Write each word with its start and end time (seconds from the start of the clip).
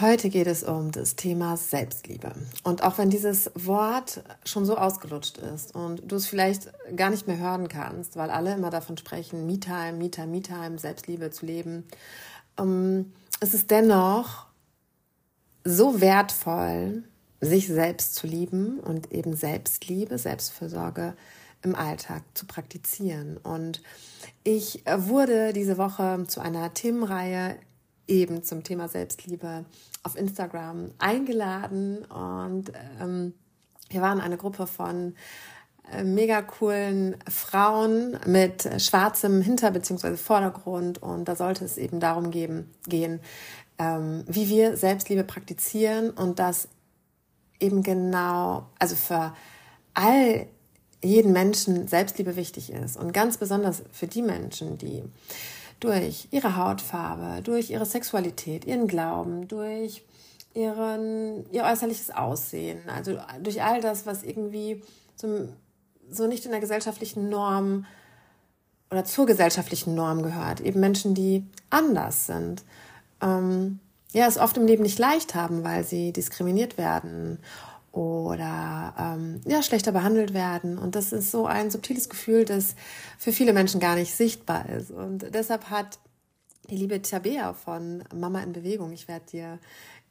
Heute 0.00 0.30
geht 0.30 0.46
es 0.46 0.62
um 0.62 0.92
das 0.92 1.14
Thema 1.14 1.58
Selbstliebe. 1.58 2.32
Und 2.62 2.82
auch 2.82 2.96
wenn 2.96 3.10
dieses 3.10 3.50
Wort 3.54 4.22
schon 4.46 4.64
so 4.64 4.78
ausgelutscht 4.78 5.36
ist 5.36 5.74
und 5.74 6.10
du 6.10 6.16
es 6.16 6.26
vielleicht 6.26 6.72
gar 6.96 7.10
nicht 7.10 7.26
mehr 7.26 7.36
hören 7.36 7.68
kannst, 7.68 8.16
weil 8.16 8.30
alle 8.30 8.54
immer 8.54 8.70
davon 8.70 8.96
sprechen, 8.96 9.46
Me-Time, 9.46 9.92
Me-Time, 9.92 10.28
Me-Time, 10.28 10.78
Selbstliebe 10.78 11.30
zu 11.30 11.44
leben, 11.44 11.84
ähm, 12.58 13.12
ist 13.42 13.52
es 13.52 13.66
dennoch 13.66 14.46
so 15.64 16.00
wertvoll, 16.00 17.04
sich 17.42 17.66
selbst 17.66 18.14
zu 18.14 18.26
lieben 18.26 18.80
und 18.80 19.12
eben 19.12 19.36
Selbstliebe, 19.36 20.16
Selbstfürsorge 20.16 21.14
im 21.62 21.74
Alltag 21.74 22.22
zu 22.32 22.46
praktizieren. 22.46 23.36
Und 23.36 23.82
ich 24.44 24.82
wurde 24.86 25.52
diese 25.52 25.76
Woche 25.76 26.24
zu 26.26 26.40
einer 26.40 26.72
Themenreihe 26.72 27.56
eben 28.10 28.42
zum 28.42 28.64
Thema 28.64 28.88
Selbstliebe 28.88 29.64
auf 30.02 30.16
Instagram 30.16 30.92
eingeladen 30.98 32.04
und 32.06 32.72
ähm, 33.00 33.34
wir 33.90 34.00
waren 34.00 34.20
eine 34.20 34.36
Gruppe 34.36 34.66
von 34.66 35.14
äh, 35.92 36.04
mega 36.04 36.42
coolen 36.42 37.16
Frauen 37.28 38.18
mit 38.26 38.68
schwarzem 38.80 39.42
Hinter- 39.42 39.72
bzw. 39.72 40.16
Vordergrund 40.16 41.02
und 41.02 41.26
da 41.26 41.36
sollte 41.36 41.64
es 41.64 41.76
eben 41.76 42.00
darum 42.00 42.30
geben, 42.30 42.70
gehen, 42.86 43.20
ähm, 43.78 44.24
wie 44.26 44.48
wir 44.48 44.76
Selbstliebe 44.76 45.24
praktizieren 45.24 46.10
und 46.10 46.38
das 46.38 46.68
eben 47.58 47.82
genau, 47.82 48.66
also 48.78 48.96
für 48.96 49.34
all 49.94 50.46
jeden 51.02 51.32
Menschen 51.32 51.88
Selbstliebe 51.88 52.36
wichtig 52.36 52.72
ist 52.72 52.96
und 52.96 53.12
ganz 53.12 53.38
besonders 53.38 53.82
für 53.92 54.06
die 54.06 54.22
Menschen, 54.22 54.78
die 54.78 55.02
durch 55.80 56.28
ihre 56.30 56.56
Hautfarbe, 56.56 57.42
durch 57.42 57.70
ihre 57.70 57.86
Sexualität, 57.86 58.66
ihren 58.66 58.86
Glauben, 58.86 59.48
durch 59.48 60.04
ihren, 60.54 61.50
ihr 61.52 61.64
äußerliches 61.64 62.10
Aussehen, 62.10 62.88
also 62.88 63.18
durch 63.42 63.62
all 63.62 63.80
das, 63.80 64.06
was 64.06 64.22
irgendwie 64.22 64.82
so, 65.16 65.48
so 66.10 66.26
nicht 66.26 66.44
in 66.44 66.50
der 66.50 66.60
gesellschaftlichen 66.60 67.28
Norm 67.28 67.86
oder 68.90 69.04
zur 69.04 69.26
gesellschaftlichen 69.26 69.94
Norm 69.94 70.22
gehört. 70.22 70.60
Eben 70.60 70.80
Menschen, 70.80 71.14
die 71.14 71.46
anders 71.70 72.26
sind. 72.26 72.62
Ähm, 73.22 73.78
ja, 74.12 74.26
es 74.26 74.38
oft 74.38 74.56
im 74.56 74.66
Leben 74.66 74.82
nicht 74.82 74.98
leicht 74.98 75.34
haben, 75.34 75.62
weil 75.62 75.84
sie 75.84 76.12
diskriminiert 76.12 76.76
werden 76.76 77.38
oder 77.92 78.94
ähm, 78.98 79.40
ja, 79.46 79.62
schlechter 79.62 79.92
behandelt 79.92 80.32
werden. 80.32 80.78
Und 80.78 80.94
das 80.94 81.12
ist 81.12 81.30
so 81.30 81.46
ein 81.46 81.70
subtiles 81.70 82.08
Gefühl, 82.08 82.44
das 82.44 82.74
für 83.18 83.32
viele 83.32 83.52
Menschen 83.52 83.80
gar 83.80 83.96
nicht 83.96 84.14
sichtbar 84.14 84.68
ist. 84.68 84.90
Und 84.90 85.34
deshalb 85.34 85.70
hat 85.70 85.98
die 86.68 86.76
liebe 86.76 87.02
Tabea 87.02 87.52
von 87.52 88.04
Mama 88.14 88.42
in 88.42 88.52
Bewegung, 88.52 88.92
ich 88.92 89.08
werde 89.08 89.26
dir 89.26 89.58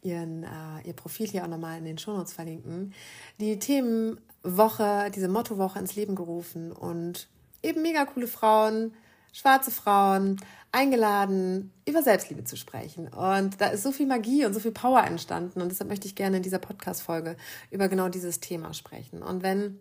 ihren, 0.02 0.44
äh, 0.44 0.88
ihr 0.88 0.94
Profil 0.94 1.28
hier 1.28 1.44
auch 1.44 1.48
nochmal 1.48 1.78
in 1.78 1.86
den 1.86 1.98
Shownotes 1.98 2.34
verlinken, 2.34 2.94
die 3.40 3.60
Themenwoche, 3.60 5.12
diese 5.14 5.28
Mottowoche 5.28 5.80
ins 5.80 5.96
Leben 5.96 6.16
gerufen 6.16 6.72
und 6.72 7.28
eben 7.64 7.82
mega 7.82 8.06
coole 8.06 8.28
Frauen, 8.28 8.94
schwarze 9.34 9.72
Frauen, 9.72 10.38
eingeladen, 10.72 11.74
über 11.88 12.04
Selbstliebe 12.04 12.44
zu 12.44 12.56
sprechen. 12.56 13.08
Und 13.08 13.60
da 13.60 13.68
ist 13.68 13.84
so 13.84 13.92
viel 13.92 14.06
Magie 14.06 14.46
und 14.46 14.54
so 14.54 14.60
viel 14.60 14.72
Power 14.72 15.04
entstanden. 15.04 15.62
Und 15.62 15.70
deshalb 15.70 15.90
möchte 15.90 16.08
ich 16.08 16.16
gerne 16.16 16.38
in 16.38 16.44
dieser 16.44 16.60
Podcast-Folge 16.60 17.38
über 17.72 17.88
genau 17.88 18.10
dieses 18.10 18.40
Thema 18.40 18.74
sprechen. 18.74 19.24
Und 19.24 19.42
wenn 19.42 19.80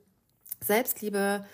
Selbstliebe, 0.64 1.44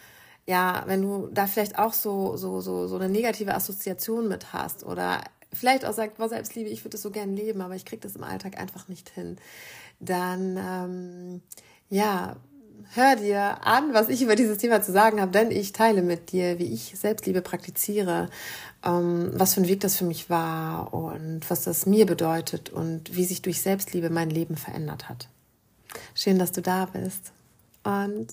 ja, 0.47 0.85
wenn 0.87 1.03
du 1.03 1.29
da 1.33 1.47
vielleicht 1.47 1.79
auch 1.79 1.93
so, 1.93 2.37
so, 2.37 2.61
so, 2.61 2.87
so 2.87 2.97
eine 2.97 3.09
negative 3.09 3.55
Assoziation 3.55 4.29
mit 4.29 4.53
hast 4.53 4.85
oder 4.85 5.23
vielleicht 5.53 5.85
auch 5.85 5.93
sagt, 5.93 6.19
boah, 6.19 6.29
Selbstliebe, 6.29 6.71
ich 6.71 6.81
würde 6.81 6.91
das 6.91 7.03
so 7.03 7.11
gern 7.11 7.35
leben, 7.35 7.61
aber 7.61 7.75
ich 7.75 7.85
kriege 7.85 8.03
das 8.03 8.17
im 8.17 8.25
Alltag 8.25 8.59
einfach 8.59 8.89
nicht 8.89 9.11
hin, 9.11 9.37
dann, 10.01 10.57
ähm, 10.57 11.43
ja, 11.89 12.37
hör 12.95 13.17
dir 13.17 13.67
an, 13.67 13.93
was 13.93 14.09
ich 14.09 14.23
über 14.23 14.37
dieses 14.37 14.59
Thema 14.59 14.83
zu 14.83 14.93
sagen 14.93 15.21
habe, 15.21 15.33
denn 15.33 15.51
ich 15.51 15.73
teile 15.73 16.03
mit 16.03 16.33
dir, 16.33 16.59
wie 16.59 16.73
ich 16.73 16.95
Selbstliebe 16.99 17.43
praktiziere, 17.43 18.31
ähm, 18.85 19.31
was 19.35 19.55
für 19.55 19.63
ein 19.63 19.69
Weg 19.69 19.81
das 19.81 19.97
für 19.97 20.05
mich 20.05 20.31
war 20.31 20.95
und 20.95 21.43
was 21.49 21.63
das 21.63 21.87
mir 21.87 22.07
bedeutet 22.07 22.71
und 22.71 23.17
wie 23.17 23.25
sich 23.25 23.43
durch 23.43 23.61
Selbstliebe 23.61 24.11
mein 24.11 24.31
Leben 24.31 24.57
verändert 24.57 25.09
hat. 25.09 25.29
Schön, 26.15 26.39
dass 26.39 26.53
du 26.53 26.63
da 26.63 26.87
bist. 26.87 27.33
Und 27.85 28.29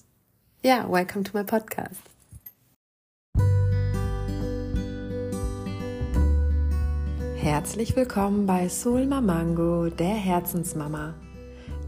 ja, 0.64 0.90
welcome 0.92 1.24
to 1.24 1.38
my 1.38 1.44
podcast. 1.44 2.02
Herzlich 7.36 7.96
willkommen 7.96 8.46
bei 8.46 8.70
Soul 8.70 9.08
Mamango, 9.08 9.90
der 9.90 10.14
Herzensmama 10.14 11.16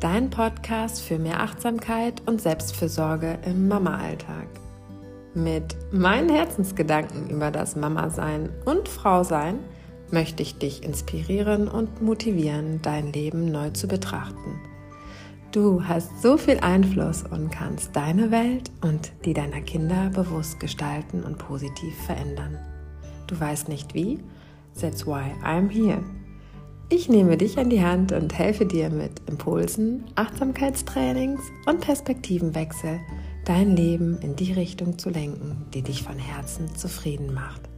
dein 0.03 0.29
Podcast 0.29 1.01
für 1.01 1.17
mehr 1.17 1.39
Achtsamkeit 1.39 2.23
und 2.25 2.41
Selbstfürsorge 2.41 3.39
im 3.45 3.69
Mama-Alltag. 3.69 4.47
Mit 5.33 5.77
meinen 5.93 6.27
Herzensgedanken 6.27 7.29
über 7.29 7.51
das 7.51 7.77
Mama-Sein 7.77 8.49
und 8.65 8.89
Frau-Sein 8.89 9.59
möchte 10.11 10.43
ich 10.43 10.57
dich 10.57 10.83
inspirieren 10.83 11.69
und 11.69 12.01
motivieren, 12.01 12.81
dein 12.81 13.13
Leben 13.13 13.49
neu 13.49 13.69
zu 13.69 13.87
betrachten. 13.87 14.59
Du 15.53 15.85
hast 15.85 16.21
so 16.21 16.35
viel 16.35 16.59
Einfluss 16.59 17.23
und 17.23 17.49
kannst 17.49 17.95
deine 17.95 18.29
Welt 18.29 18.71
und 18.81 19.13
die 19.23 19.33
deiner 19.33 19.61
Kinder 19.61 20.09
bewusst 20.09 20.59
gestalten 20.59 21.23
und 21.23 21.37
positiv 21.37 21.95
verändern. 22.05 22.59
Du 23.27 23.39
weißt 23.39 23.69
nicht 23.69 23.93
wie? 23.93 24.19
That's 24.77 25.07
why 25.07 25.31
I'm 25.45 25.69
here. 25.69 26.03
Ich 26.95 27.09
nehme 27.09 27.37
dich 27.37 27.57
an 27.57 27.71
die 27.71 27.81
Hand 27.81 28.11
und 28.11 28.37
helfe 28.37 28.67
dir 28.67 28.91
mit 28.91 29.27
Impulsen, 29.27 30.03
Achtsamkeitstrainings 30.13 31.41
und 31.65 31.81
Perspektivenwechsel, 31.81 32.99
dein 33.45 33.75
Leben 33.75 34.19
in 34.21 34.35
die 34.35 34.53
Richtung 34.53 34.99
zu 34.99 35.09
lenken, 35.09 35.65
die 35.73 35.81
dich 35.81 36.03
von 36.03 36.19
Herzen 36.19 36.75
zufrieden 36.75 37.33
macht. 37.33 37.72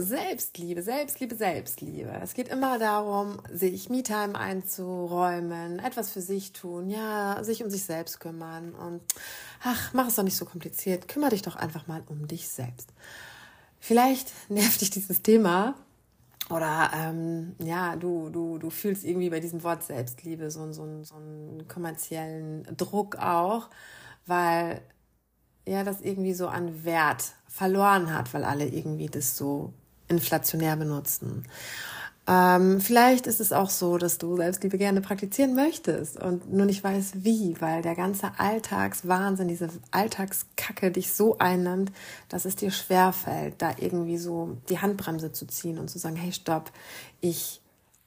Selbstliebe, 0.00 0.82
Selbstliebe, 0.82 1.34
Selbstliebe. 1.34 2.10
Es 2.22 2.34
geht 2.34 2.48
immer 2.48 2.78
darum, 2.78 3.40
sich 3.52 3.88
Me-Time 3.88 4.34
einzuräumen, 4.34 5.78
etwas 5.78 6.10
für 6.10 6.20
sich 6.20 6.52
tun, 6.52 6.90
ja, 6.90 7.42
sich 7.42 7.62
um 7.62 7.70
sich 7.70 7.84
selbst 7.84 8.20
kümmern 8.20 8.74
und 8.74 9.00
ach, 9.62 9.92
mach 9.92 10.08
es 10.08 10.16
doch 10.16 10.22
nicht 10.22 10.36
so 10.36 10.44
kompliziert, 10.44 11.08
kümmere 11.08 11.30
dich 11.30 11.42
doch 11.42 11.56
einfach 11.56 11.86
mal 11.86 12.02
um 12.06 12.26
dich 12.26 12.48
selbst. 12.48 12.92
Vielleicht 13.78 14.32
nervt 14.50 14.80
dich 14.80 14.90
dieses 14.90 15.22
Thema 15.22 15.74
oder 16.50 16.90
ähm, 16.94 17.54
ja, 17.58 17.96
du, 17.96 18.30
du, 18.30 18.58
du 18.58 18.70
fühlst 18.70 19.04
irgendwie 19.04 19.30
bei 19.30 19.40
diesem 19.40 19.62
Wort 19.62 19.84
Selbstliebe 19.84 20.50
so, 20.50 20.72
so, 20.72 21.04
so 21.04 21.14
einen 21.14 21.68
kommerziellen 21.68 22.66
Druck 22.76 23.16
auch, 23.16 23.70
weil 24.26 24.82
ja, 25.66 25.84
das 25.84 26.00
irgendwie 26.00 26.34
so 26.34 26.48
an 26.48 26.84
Wert 26.84 27.34
verloren 27.46 28.12
hat, 28.12 28.32
weil 28.34 28.44
alle 28.44 28.66
irgendwie 28.66 29.06
das 29.06 29.36
so 29.36 29.72
inflationär 30.10 30.76
benutzen. 30.76 31.46
Ähm, 32.26 32.80
vielleicht 32.80 33.26
ist 33.26 33.40
es 33.40 33.52
auch 33.52 33.70
so, 33.70 33.98
dass 33.98 34.18
du 34.18 34.36
Selbstliebe 34.36 34.78
gerne 34.78 35.00
praktizieren 35.00 35.54
möchtest 35.54 36.16
und 36.20 36.52
nur 36.52 36.66
nicht 36.66 36.84
weißt 36.84 37.24
wie, 37.24 37.56
weil 37.60 37.82
der 37.82 37.94
ganze 37.94 38.30
Alltagswahnsinn, 38.38 39.48
diese 39.48 39.70
Alltagskacke 39.90 40.90
dich 40.90 41.12
so 41.12 41.38
einnimmt, 41.38 41.90
dass 42.28 42.44
es 42.44 42.56
dir 42.56 42.70
schwerfällt, 42.70 43.54
da 43.58 43.74
irgendwie 43.78 44.18
so 44.18 44.58
die 44.68 44.78
Handbremse 44.78 45.32
zu 45.32 45.46
ziehen 45.46 45.78
und 45.78 45.88
zu 45.88 45.98
sagen, 45.98 46.16
hey, 46.16 46.32
stopp, 46.32 46.70
ich 47.20 47.60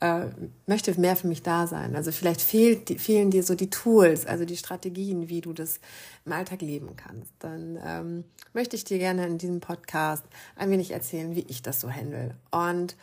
äh, 0.04 0.26
möchte 0.68 1.00
mehr 1.00 1.16
für 1.16 1.28
mich 1.28 1.44
da 1.44 1.66
sein. 1.66 1.96
Also 1.96 2.12
vielleicht 2.12 2.42
fehlt, 2.42 3.00
fehlen 3.00 3.32
dir 3.32 3.42
so 3.42 3.56
die 3.56 3.70
Tools, 3.70 4.26
also 4.26 4.44
die 4.44 4.58
Strategien, 4.58 5.30
wie 5.30 5.40
du 5.40 5.54
das 5.54 5.80
im 6.26 6.34
Alltag 6.34 6.62
leben 6.62 6.98
kannst. 6.98 7.32
Dann 7.40 7.80
ähm, 7.82 8.24
möchte 8.52 8.76
ich 8.76 8.84
dir 8.84 8.98
gerne 8.98 9.26
in 9.26 9.38
diesem 9.38 9.62
Podcast 9.62 10.26
ein 10.58 10.70
wenig 10.72 10.92
erzählen, 10.92 11.38
wie 11.38 11.46
ich 11.48 11.62
das 11.62 11.80
so 11.80 11.90
handle. 11.90 12.36
Und 12.52 12.98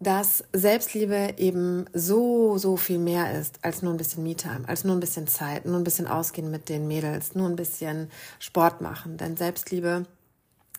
dass 0.00 0.42
Selbstliebe 0.54 1.34
eben 1.36 1.84
so, 1.92 2.56
so 2.56 2.78
viel 2.78 2.98
mehr 2.98 3.38
ist 3.38 3.58
als 3.60 3.82
nur 3.82 3.92
ein 3.92 3.98
bisschen 3.98 4.22
Me-Time, 4.22 4.66
als 4.66 4.84
nur 4.84 4.96
ein 4.96 5.00
bisschen 5.00 5.26
Zeit, 5.26 5.66
nur 5.66 5.76
ein 5.76 5.84
bisschen 5.84 6.06
ausgehen 6.06 6.50
mit 6.50 6.70
den 6.70 6.88
Mädels, 6.88 7.34
nur 7.34 7.50
ein 7.50 7.56
bisschen 7.56 8.10
Sport 8.38 8.80
machen. 8.80 9.18
Denn 9.18 9.36
Selbstliebe 9.36 10.06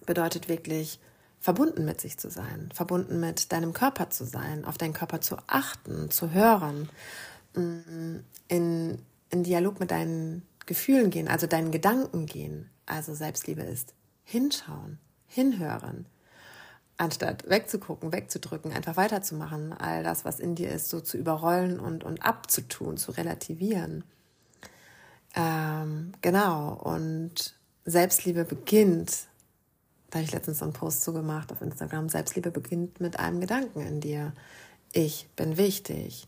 bedeutet 0.08 0.50
wirklich 0.50 1.00
verbunden 1.44 1.84
mit 1.84 2.00
sich 2.00 2.18
zu 2.18 2.30
sein, 2.30 2.70
verbunden 2.74 3.20
mit 3.20 3.52
deinem 3.52 3.74
Körper 3.74 4.10
zu 4.10 4.24
sein, 4.24 4.64
auf 4.64 4.78
deinen 4.78 4.94
Körper 4.94 5.20
zu 5.20 5.36
achten, 5.48 6.10
zu 6.10 6.32
hören, 6.32 6.88
mm, 7.54 8.20
in, 8.48 8.98
in 9.30 9.44
Dialog 9.44 9.82
mit 9.82 9.92
deinen 9.92 10.44
Gefühlen 10.66 11.10
gehen, 11.10 11.28
also 11.28 11.46
deinen 11.46 11.72
Gedanken 11.72 12.28
gehen. 12.28 12.70
Also 12.86 13.14
Selbstliebe 13.14 13.62
ist 13.62 13.94
hinschauen, 14.24 15.00
hinhören, 15.28 16.06
anstatt 16.96 17.50
wegzugucken, 17.50 18.14
wegzudrücken, 18.14 18.72
einfach 18.72 18.96
weiterzumachen, 18.96 19.74
all 19.74 20.02
das, 20.02 20.24
was 20.24 20.40
in 20.40 20.56
dir 20.56 20.72
ist, 20.72 20.88
so 20.88 21.02
zu 21.02 21.18
überrollen 21.18 21.78
und, 21.78 22.06
und 22.06 22.26
abzutun, 22.26 22.96
zu 22.96 23.12
relativieren. 23.12 24.06
Ähm, 25.36 26.14
genau, 26.22 26.76
und 26.76 27.54
Selbstliebe 27.84 28.46
beginnt 28.46 29.28
Da 30.14 30.20
habe 30.20 30.26
ich 30.28 30.32
letztens 30.32 30.60
so 30.60 30.66
einen 30.66 30.74
Post 30.74 31.02
zugemacht 31.02 31.52
auf 31.52 31.64
Instagram. 31.64 32.08
Selbstliebe 32.08 32.52
beginnt 32.52 33.02
mit 33.02 33.18
einem 33.18 33.42
Gedanken 33.42 33.82
in 33.82 34.00
dir. 34.00 34.32
Ich 34.92 35.28
bin 35.36 35.58
wichtig. 35.58 36.28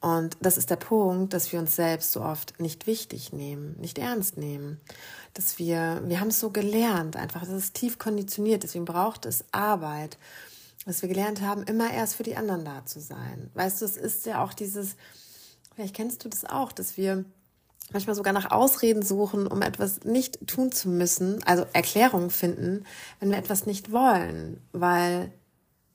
Und 0.00 0.38
das 0.40 0.56
ist 0.56 0.70
der 0.70 0.76
Punkt, 0.76 1.34
dass 1.34 1.52
wir 1.52 1.58
uns 1.58 1.76
selbst 1.76 2.12
so 2.12 2.22
oft 2.22 2.58
nicht 2.58 2.86
wichtig 2.86 3.34
nehmen, 3.34 3.78
nicht 3.78 3.98
ernst 3.98 4.38
nehmen. 4.38 4.80
Dass 5.34 5.58
wir, 5.58 6.00
wir 6.06 6.18
haben 6.18 6.28
es 6.28 6.40
so 6.40 6.48
gelernt, 6.48 7.16
einfach, 7.16 7.40
das 7.40 7.50
ist 7.50 7.74
tief 7.74 7.98
konditioniert, 7.98 8.62
deswegen 8.62 8.86
braucht 8.86 9.26
es 9.26 9.44
Arbeit. 9.52 10.16
Dass 10.86 11.02
wir 11.02 11.10
gelernt 11.10 11.42
haben, 11.42 11.62
immer 11.64 11.92
erst 11.92 12.14
für 12.14 12.22
die 12.22 12.36
anderen 12.36 12.64
da 12.64 12.86
zu 12.86 13.00
sein. 13.00 13.50
Weißt 13.52 13.82
du, 13.82 13.84
es 13.84 13.98
ist 13.98 14.24
ja 14.24 14.42
auch 14.42 14.54
dieses, 14.54 14.96
vielleicht 15.74 15.94
kennst 15.94 16.24
du 16.24 16.30
das 16.30 16.46
auch, 16.46 16.72
dass 16.72 16.96
wir 16.96 17.26
manchmal 17.92 18.16
sogar 18.16 18.32
nach 18.32 18.50
Ausreden 18.50 19.02
suchen, 19.02 19.46
um 19.46 19.62
etwas 19.62 20.04
nicht 20.04 20.46
tun 20.46 20.72
zu 20.72 20.88
müssen, 20.88 21.42
also 21.44 21.64
Erklärungen 21.72 22.30
finden, 22.30 22.84
wenn 23.20 23.30
wir 23.30 23.38
etwas 23.38 23.66
nicht 23.66 23.92
wollen, 23.92 24.60
weil 24.72 25.32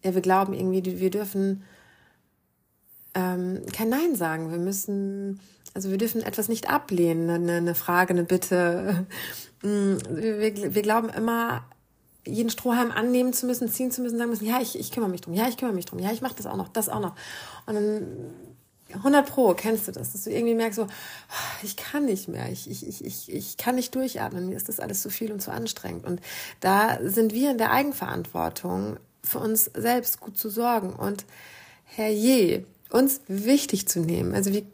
ja, 0.04 0.14
wir 0.14 0.22
glauben 0.22 0.54
irgendwie, 0.54 1.00
wir 1.00 1.10
dürfen 1.10 1.64
ähm, 3.14 3.62
kein 3.74 3.90
Nein 3.90 4.16
sagen. 4.16 4.52
Wir 4.52 4.58
müssen, 4.58 5.40
also 5.74 5.90
wir 5.90 5.98
dürfen 5.98 6.24
etwas 6.24 6.50
nicht 6.50 6.70
ablehnen, 6.70 7.30
eine, 7.30 7.54
eine 7.54 7.76
Frage, 7.76 8.12
eine 8.12 8.24
Bitte. 8.24 9.06
Mm, 9.64 9.98
wir, 10.10 10.74
wir, 10.74 10.82
glauben 10.82 11.10
immer, 11.10 11.64
jeden 12.26 12.50
Strohhalm 12.50 12.90
annehmen 12.90 13.32
zu 13.32 13.46
müssen, 13.46 13.70
ziehen 13.70 13.92
zu 13.92 14.02
müssen, 14.02 14.18
sagen 14.18 14.32
müssen, 14.32 14.48
ja, 14.48 14.60
ich, 14.60 14.76
ich 14.76 14.92
kümmere 14.92 15.12
mich 15.12 15.22
drum, 15.22 15.36
ja, 15.36 15.48
ich 15.48 15.58
kümmere 15.58 15.76
mich 15.76 15.86
drum, 15.86 16.00
ja, 16.00 16.12
ich 16.12 16.24
mache 16.24 16.34
das 16.36 16.48
auch 16.48 16.56
noch, 16.56 16.68
das 16.68 16.90
auch 16.90 17.00
noch. 17.00 17.14
Und 17.68 17.76
dann 17.76 18.08
100 18.94 19.30
Pro, 19.30 19.54
kennst 19.54 19.88
du 19.88 19.92
das, 19.92 20.12
dass 20.12 20.24
du 20.24 20.30
irgendwie 20.30 20.56
merkst, 20.56 20.78
so, 20.78 20.88
ich 21.64 21.76
kann 21.76 22.06
nicht 22.06 22.28
mehr, 22.28 22.50
ich, 22.52 22.70
ich, 22.70 22.88
ich, 22.88 23.04
ich, 23.06 23.32
ich 23.32 23.58
kann 23.58 23.76
nicht 23.76 23.94
durchatmen, 23.96 24.50
mir 24.50 24.58
ist 24.58 24.70
das 24.70 24.80
alles 24.80 25.02
zu 25.02 25.10
viel 25.10 25.32
und 25.32 25.42
zu 25.42 25.52
anstrengend. 25.52 26.06
Und 26.06 26.22
da 26.60 27.00
sind 27.02 27.34
wir 27.34 27.52
in 27.52 27.58
der 27.58 27.72
Eigenverantwortung, 27.72 28.98
für 29.24 29.40
uns 29.40 29.66
selbst 29.76 30.20
gut 30.20 30.38
zu 30.38 30.50
sorgen. 30.50 30.94
Und 30.94 31.26
herrje, 31.84 32.66
uns 32.90 33.22
wichtig 33.28 33.88
zu 33.88 34.00
nehmen. 34.00 34.34
Also 34.34 34.52
wie, 34.52 34.66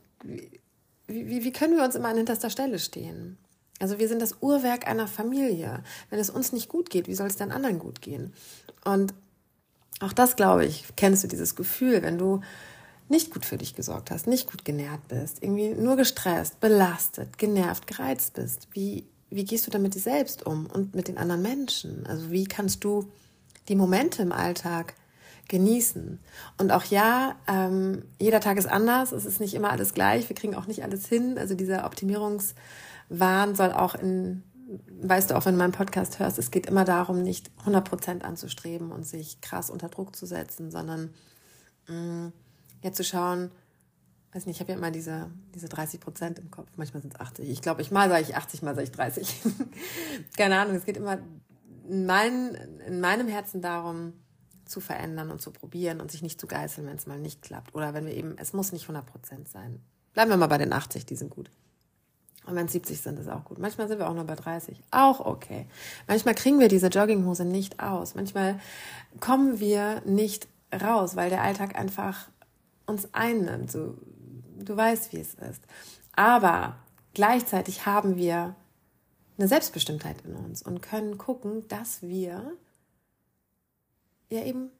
wie, 1.07 1.43
wie 1.43 1.51
können 1.51 1.75
wir 1.75 1.83
uns 1.83 1.95
immer 1.95 2.09
an 2.09 2.17
hinterster 2.17 2.49
Stelle 2.49 2.79
stehen? 2.79 3.37
Also 3.79 3.99
wir 3.99 4.07
sind 4.07 4.21
das 4.21 4.37
Uhrwerk 4.41 4.87
einer 4.87 5.07
Familie. 5.07 5.83
Wenn 6.09 6.19
es 6.19 6.29
uns 6.29 6.51
nicht 6.51 6.67
gut 6.69 6.89
geht, 6.89 7.07
wie 7.07 7.15
soll 7.15 7.27
es 7.27 7.35
dann 7.35 7.51
anderen 7.51 7.79
gut 7.79 8.01
gehen? 8.01 8.33
Und 8.83 9.13
auch 9.99 10.13
das, 10.13 10.35
glaube 10.35 10.65
ich, 10.65 10.85
kennst 10.95 11.23
du 11.23 11.27
dieses 11.27 11.55
Gefühl, 11.55 12.01
wenn 12.01 12.17
du 12.17 12.41
nicht 13.09 13.31
gut 13.31 13.45
für 13.45 13.57
dich 13.57 13.75
gesorgt 13.75 14.11
hast, 14.11 14.27
nicht 14.27 14.49
gut 14.49 14.65
genährt 14.65 15.07
bist, 15.07 15.41
irgendwie 15.41 15.69
nur 15.69 15.95
gestresst, 15.95 16.59
belastet, 16.59 17.37
genervt, 17.37 17.87
gereizt 17.87 18.33
bist. 18.33 18.67
Wie, 18.71 19.05
wie 19.29 19.45
gehst 19.45 19.65
du 19.67 19.71
dann 19.71 19.81
mit 19.81 19.95
dir 19.95 20.01
selbst 20.01 20.45
um 20.45 20.65
und 20.67 20.95
mit 20.95 21.07
den 21.07 21.17
anderen 21.17 21.41
Menschen? 21.41 22.05
Also 22.05 22.31
wie 22.31 22.45
kannst 22.45 22.83
du 22.83 23.09
die 23.67 23.75
Momente 23.75 24.21
im 24.21 24.31
Alltag 24.31 24.95
genießen. 25.47 26.19
Und 26.57 26.71
auch 26.71 26.83
ja, 26.85 27.35
ähm, 27.47 28.03
jeder 28.19 28.39
Tag 28.39 28.57
ist 28.57 28.67
anders, 28.67 29.11
es 29.11 29.25
ist 29.25 29.39
nicht 29.39 29.53
immer 29.53 29.71
alles 29.71 29.93
gleich, 29.93 30.27
wir 30.29 30.35
kriegen 30.35 30.55
auch 30.55 30.67
nicht 30.67 30.83
alles 30.83 31.07
hin. 31.07 31.37
Also 31.37 31.55
dieser 31.55 31.85
Optimierungswahn 31.85 33.55
soll 33.55 33.71
auch 33.71 33.95
in, 33.95 34.43
weißt 35.01 35.31
du 35.31 35.35
auch, 35.35 35.45
wenn 35.45 35.53
du 35.53 35.59
meinen 35.59 35.71
Podcast 35.71 36.19
hörst, 36.19 36.37
es 36.37 36.51
geht 36.51 36.65
immer 36.65 36.85
darum, 36.85 37.23
nicht 37.23 37.51
100 37.59 37.87
Prozent 37.87 38.25
anzustreben 38.25 38.91
und 38.91 39.05
sich 39.05 39.41
krass 39.41 39.69
unter 39.69 39.89
Druck 39.89 40.15
zu 40.15 40.25
setzen, 40.25 40.71
sondern 40.71 41.13
mh, 41.87 41.95
mm, 41.95 42.33
ja 42.81 42.91
zu 42.91 43.03
schauen, 43.03 43.51
weiß 44.33 44.45
nicht, 44.45 44.57
ich 44.57 44.61
habe 44.61 44.71
ja 44.71 44.77
immer 44.77 44.91
diese, 44.91 45.31
diese 45.55 45.69
30 45.69 45.99
Prozent 45.99 46.39
im 46.39 46.51
Kopf, 46.51 46.69
manchmal 46.75 47.01
sind 47.01 47.13
es 47.13 47.19
80. 47.19 47.49
Ich 47.49 47.61
glaube, 47.61 47.81
ich 47.81 47.91
mal 47.91 48.09
sage 48.09 48.23
ich 48.23 48.35
80, 48.35 48.61
mal 48.61 48.75
sage 48.75 48.85
ich 48.85 48.91
30. 48.91 49.35
Keine 50.37 50.59
Ahnung, 50.59 50.75
es 50.75 50.85
geht 50.85 50.97
immer 50.97 51.19
in, 51.87 52.05
mein, 52.05 52.55
in 52.85 52.99
meinem 52.99 53.27
Herzen 53.27 53.61
darum, 53.61 54.13
zu 54.65 54.81
verändern 54.81 55.31
und 55.31 55.41
zu 55.41 55.51
probieren 55.51 56.01
und 56.01 56.11
sich 56.11 56.21
nicht 56.21 56.39
zu 56.39 56.47
geißeln, 56.47 56.85
wenn 56.87 56.97
es 56.97 57.07
mal 57.07 57.19
nicht 57.19 57.41
klappt. 57.41 57.73
Oder 57.73 57.93
wenn 57.93 58.05
wir 58.05 58.13
eben, 58.13 58.37
es 58.37 58.53
muss 58.53 58.73
nicht 58.73 58.83
100 58.83 59.05
Prozent 59.05 59.47
sein. 59.47 59.79
Bleiben 60.13 60.29
wir 60.29 60.37
mal 60.37 60.47
bei 60.47 60.57
den 60.57 60.73
80, 60.73 61.05
die 61.05 61.15
sind 61.15 61.29
gut. 61.29 61.49
Und 62.45 62.55
wenn 62.55 62.65
es 62.65 62.71
70 62.71 63.01
sind, 63.01 63.19
ist 63.19 63.29
auch 63.29 63.43
gut. 63.43 63.59
Manchmal 63.59 63.87
sind 63.87 63.99
wir 63.99 64.09
auch 64.09 64.13
nur 64.13 64.23
bei 64.23 64.35
30. 64.35 64.81
Auch 64.91 65.19
okay. 65.19 65.67
Manchmal 66.07 66.33
kriegen 66.33 66.59
wir 66.59 66.69
diese 66.69 66.87
Jogginghose 66.87 67.43
nicht 67.43 67.81
aus. 67.81 68.15
Manchmal 68.15 68.59
kommen 69.19 69.59
wir 69.59 70.01
nicht 70.05 70.47
raus, 70.73 71.15
weil 71.15 71.29
der 71.29 71.41
Alltag 71.41 71.77
einfach 71.77 72.29
uns 72.87 73.13
einnimmt. 73.13 73.71
So, 73.71 73.97
du 74.57 74.75
weißt, 74.75 75.13
wie 75.13 75.19
es 75.19 75.35
ist. 75.35 75.61
Aber 76.13 76.77
gleichzeitig 77.13 77.85
haben 77.85 78.17
wir 78.17 78.55
eine 79.37 79.47
Selbstbestimmtheit 79.47 80.23
in 80.25 80.35
uns 80.35 80.63
und 80.63 80.81
können 80.81 81.17
gucken, 81.17 81.67
dass 81.67 82.01
wir 82.01 82.53
ja 84.29 84.43
eben 84.43 84.71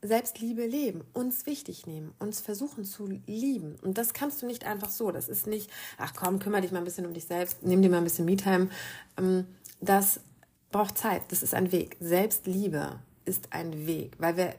Selbstliebe 0.00 0.64
leben, 0.64 1.02
uns 1.12 1.44
wichtig 1.46 1.86
nehmen, 1.86 2.14
uns 2.20 2.40
versuchen 2.40 2.84
zu 2.84 3.08
lieben. 3.26 3.76
Und 3.82 3.98
das 3.98 4.12
kannst 4.12 4.40
du 4.40 4.46
nicht 4.46 4.64
einfach 4.64 4.90
so. 4.90 5.10
Das 5.10 5.28
ist 5.28 5.48
nicht, 5.48 5.70
ach 5.96 6.12
komm, 6.14 6.38
kümmere 6.38 6.60
dich 6.60 6.70
mal 6.70 6.78
ein 6.78 6.84
bisschen 6.84 7.06
um 7.06 7.14
dich 7.14 7.24
selbst, 7.24 7.64
nimm 7.64 7.82
dir 7.82 7.90
mal 7.90 7.98
ein 7.98 8.04
bisschen 8.04 8.24
Me-Time. 8.24 8.68
Ähm, 9.16 9.46
das 9.80 10.20
braucht 10.70 10.98
Zeit. 10.98 11.22
Das 11.30 11.42
ist 11.42 11.54
ein 11.54 11.72
Weg. 11.72 11.96
Selbstliebe 11.98 13.00
ist 13.24 13.52
ein 13.52 13.86
Weg, 13.86 14.14
weil 14.18 14.36
wir, 14.36 14.54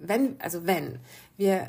wenn, 0.00 0.40
also 0.40 0.66
wenn 0.66 0.98
wir 1.36 1.68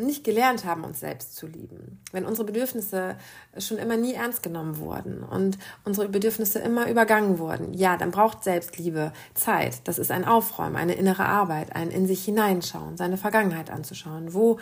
nicht 0.00 0.24
gelernt 0.24 0.64
haben, 0.64 0.84
uns 0.84 1.00
selbst 1.00 1.36
zu 1.36 1.46
lieben, 1.46 2.00
wenn 2.12 2.24
unsere 2.24 2.46
Bedürfnisse 2.46 3.16
schon 3.58 3.78
immer 3.78 3.96
nie 3.96 4.14
ernst 4.14 4.42
genommen 4.42 4.78
wurden 4.78 5.22
und 5.22 5.58
unsere 5.84 6.08
Bedürfnisse 6.08 6.58
immer 6.58 6.88
übergangen 6.88 7.38
wurden, 7.38 7.74
ja, 7.74 7.96
dann 7.96 8.10
braucht 8.10 8.42
Selbstliebe 8.42 9.12
Zeit. 9.34 9.80
Das 9.84 9.98
ist 9.98 10.10
ein 10.10 10.24
Aufräumen, 10.24 10.76
eine 10.76 10.94
innere 10.94 11.26
Arbeit, 11.26 11.76
ein 11.76 11.90
in 11.90 12.06
sich 12.06 12.24
hineinschauen, 12.24 12.96
seine 12.96 13.16
Vergangenheit 13.16 13.70
anzuschauen. 13.70 14.34
Wo 14.34 14.58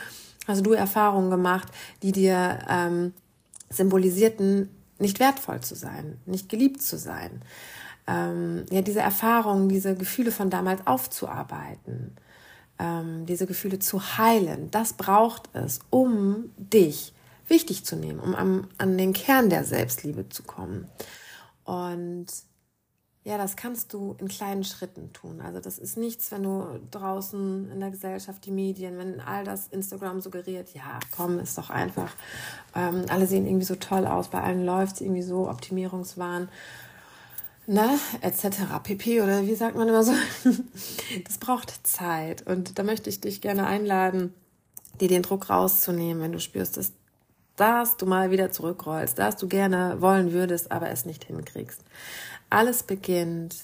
hast 0.46 0.64
du 0.64 0.72
Erfahrungen 0.72 1.30
gemacht, 1.30 1.68
die 2.02 2.12
dir 2.12 2.58
ähm, 2.68 3.12
symbolisierten, 3.70 4.70
nicht 4.98 5.20
wertvoll 5.20 5.60
zu 5.60 5.74
sein, 5.74 6.18
nicht 6.26 6.48
geliebt 6.48 6.82
zu 6.82 6.98
sein? 6.98 7.42
Ähm, 8.06 8.64
ja, 8.70 8.82
diese 8.82 9.00
Erfahrungen, 9.00 9.68
diese 9.68 9.94
Gefühle 9.94 10.32
von 10.32 10.50
damals 10.50 10.86
aufzuarbeiten 10.86 12.16
ähm, 12.78 13.26
diese 13.26 13.46
Gefühle 13.46 13.78
zu 13.78 14.18
heilen, 14.18 14.70
das 14.70 14.92
braucht 14.92 15.48
es, 15.52 15.80
um 15.90 16.50
dich 16.56 17.12
wichtig 17.46 17.84
zu 17.84 17.96
nehmen, 17.96 18.20
um 18.20 18.34
am, 18.34 18.68
an 18.78 18.98
den 18.98 19.12
Kern 19.12 19.50
der 19.50 19.64
Selbstliebe 19.64 20.28
zu 20.28 20.42
kommen. 20.42 20.86
Und 21.64 22.26
ja, 23.24 23.36
das 23.36 23.56
kannst 23.56 23.92
du 23.92 24.16
in 24.20 24.28
kleinen 24.28 24.64
Schritten 24.64 25.12
tun. 25.12 25.42
Also 25.42 25.60
das 25.60 25.78
ist 25.78 25.98
nichts, 25.98 26.32
wenn 26.32 26.44
du 26.44 26.80
draußen 26.90 27.70
in 27.70 27.80
der 27.80 27.90
Gesellschaft, 27.90 28.46
die 28.46 28.50
Medien, 28.50 28.96
wenn 28.96 29.20
all 29.20 29.44
das 29.44 29.68
Instagram 29.68 30.22
suggeriert, 30.22 30.72
ja, 30.72 30.98
komm, 31.14 31.38
ist 31.38 31.58
doch 31.58 31.68
einfach. 31.68 32.10
Ähm, 32.74 33.04
alle 33.10 33.26
sehen 33.26 33.46
irgendwie 33.46 33.66
so 33.66 33.74
toll 33.74 34.06
aus, 34.06 34.28
bei 34.28 34.42
allen 34.42 34.64
läuft 34.64 34.96
es 34.96 35.00
irgendwie 35.02 35.22
so, 35.22 35.48
Optimierungswahn 35.48 36.48
ne, 37.68 37.98
etc. 38.22 38.80
pp. 38.82 39.20
oder 39.20 39.46
wie 39.46 39.54
sagt 39.54 39.76
man 39.76 39.88
immer 39.88 40.02
so? 40.02 40.12
Das 41.24 41.38
braucht 41.38 41.86
Zeit. 41.86 42.46
Und 42.46 42.78
da 42.78 42.82
möchte 42.82 43.08
ich 43.10 43.20
dich 43.20 43.40
gerne 43.40 43.66
einladen, 43.66 44.34
dir 45.00 45.08
den 45.08 45.22
Druck 45.22 45.50
rauszunehmen, 45.50 46.22
wenn 46.22 46.32
du 46.32 46.40
spürst, 46.40 46.76
dass, 46.76 46.92
dass 47.56 47.96
du 47.96 48.06
mal 48.06 48.30
wieder 48.30 48.50
zurückrollst, 48.50 49.18
dass 49.18 49.36
du 49.36 49.46
gerne 49.46 50.00
wollen 50.00 50.32
würdest, 50.32 50.72
aber 50.72 50.90
es 50.90 51.04
nicht 51.04 51.24
hinkriegst. 51.24 51.82
Alles 52.50 52.82
beginnt 52.82 53.56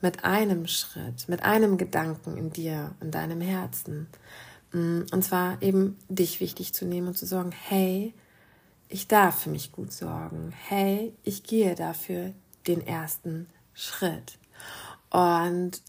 mit 0.00 0.24
einem 0.24 0.66
Schritt, 0.66 1.28
mit 1.28 1.42
einem 1.44 1.76
Gedanken 1.76 2.36
in 2.36 2.52
dir, 2.52 2.94
in 3.00 3.10
deinem 3.10 3.40
Herzen. 3.40 4.08
Mm, 4.72 5.02
und 5.12 5.22
zwar 5.22 5.60
eben 5.62 5.98
dich 6.08 6.40
wichtig 6.40 6.72
zu 6.74 6.86
nehmen 6.86 7.08
und 7.08 7.18
zu 7.18 7.26
sagen, 7.26 7.52
hey, 7.52 8.14
ich 8.88 9.08
darf 9.08 9.42
für 9.42 9.50
mich 9.50 9.72
gut 9.72 9.92
sorgen. 9.92 10.52
Hey, 10.68 11.14
ich 11.22 11.44
gehe 11.44 11.74
dafür 11.74 12.32
den 12.66 12.86
ersten 12.86 13.48
Schritt. 13.74 14.38
Und 15.10 15.82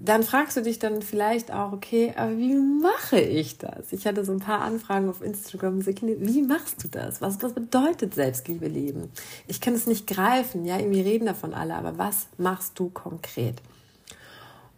dann 0.00 0.22
fragst 0.22 0.56
du 0.56 0.62
dich 0.62 0.78
dann 0.78 1.02
vielleicht 1.02 1.52
auch, 1.52 1.72
okay, 1.72 2.14
aber 2.16 2.36
wie 2.38 2.54
mache 2.54 3.20
ich 3.20 3.58
das? 3.58 3.92
Ich 3.92 4.06
hatte 4.06 4.24
so 4.24 4.32
ein 4.32 4.38
paar 4.38 4.60
Anfragen 4.60 5.08
auf 5.08 5.22
Instagram, 5.22 5.84
wie 5.84 6.42
machst 6.42 6.84
du 6.84 6.88
das? 6.88 7.20
Was, 7.20 7.42
was 7.42 7.52
bedeutet 7.52 8.14
Selbstliebe 8.14 8.68
leben? 8.68 9.10
Ich 9.48 9.60
kann 9.60 9.74
es 9.74 9.86
nicht 9.86 10.06
greifen, 10.06 10.64
ja, 10.64 10.78
irgendwie 10.78 11.00
reden 11.00 11.26
davon 11.26 11.52
alle, 11.52 11.74
aber 11.74 11.98
was 11.98 12.28
machst 12.36 12.78
du 12.78 12.90
konkret? 12.90 13.60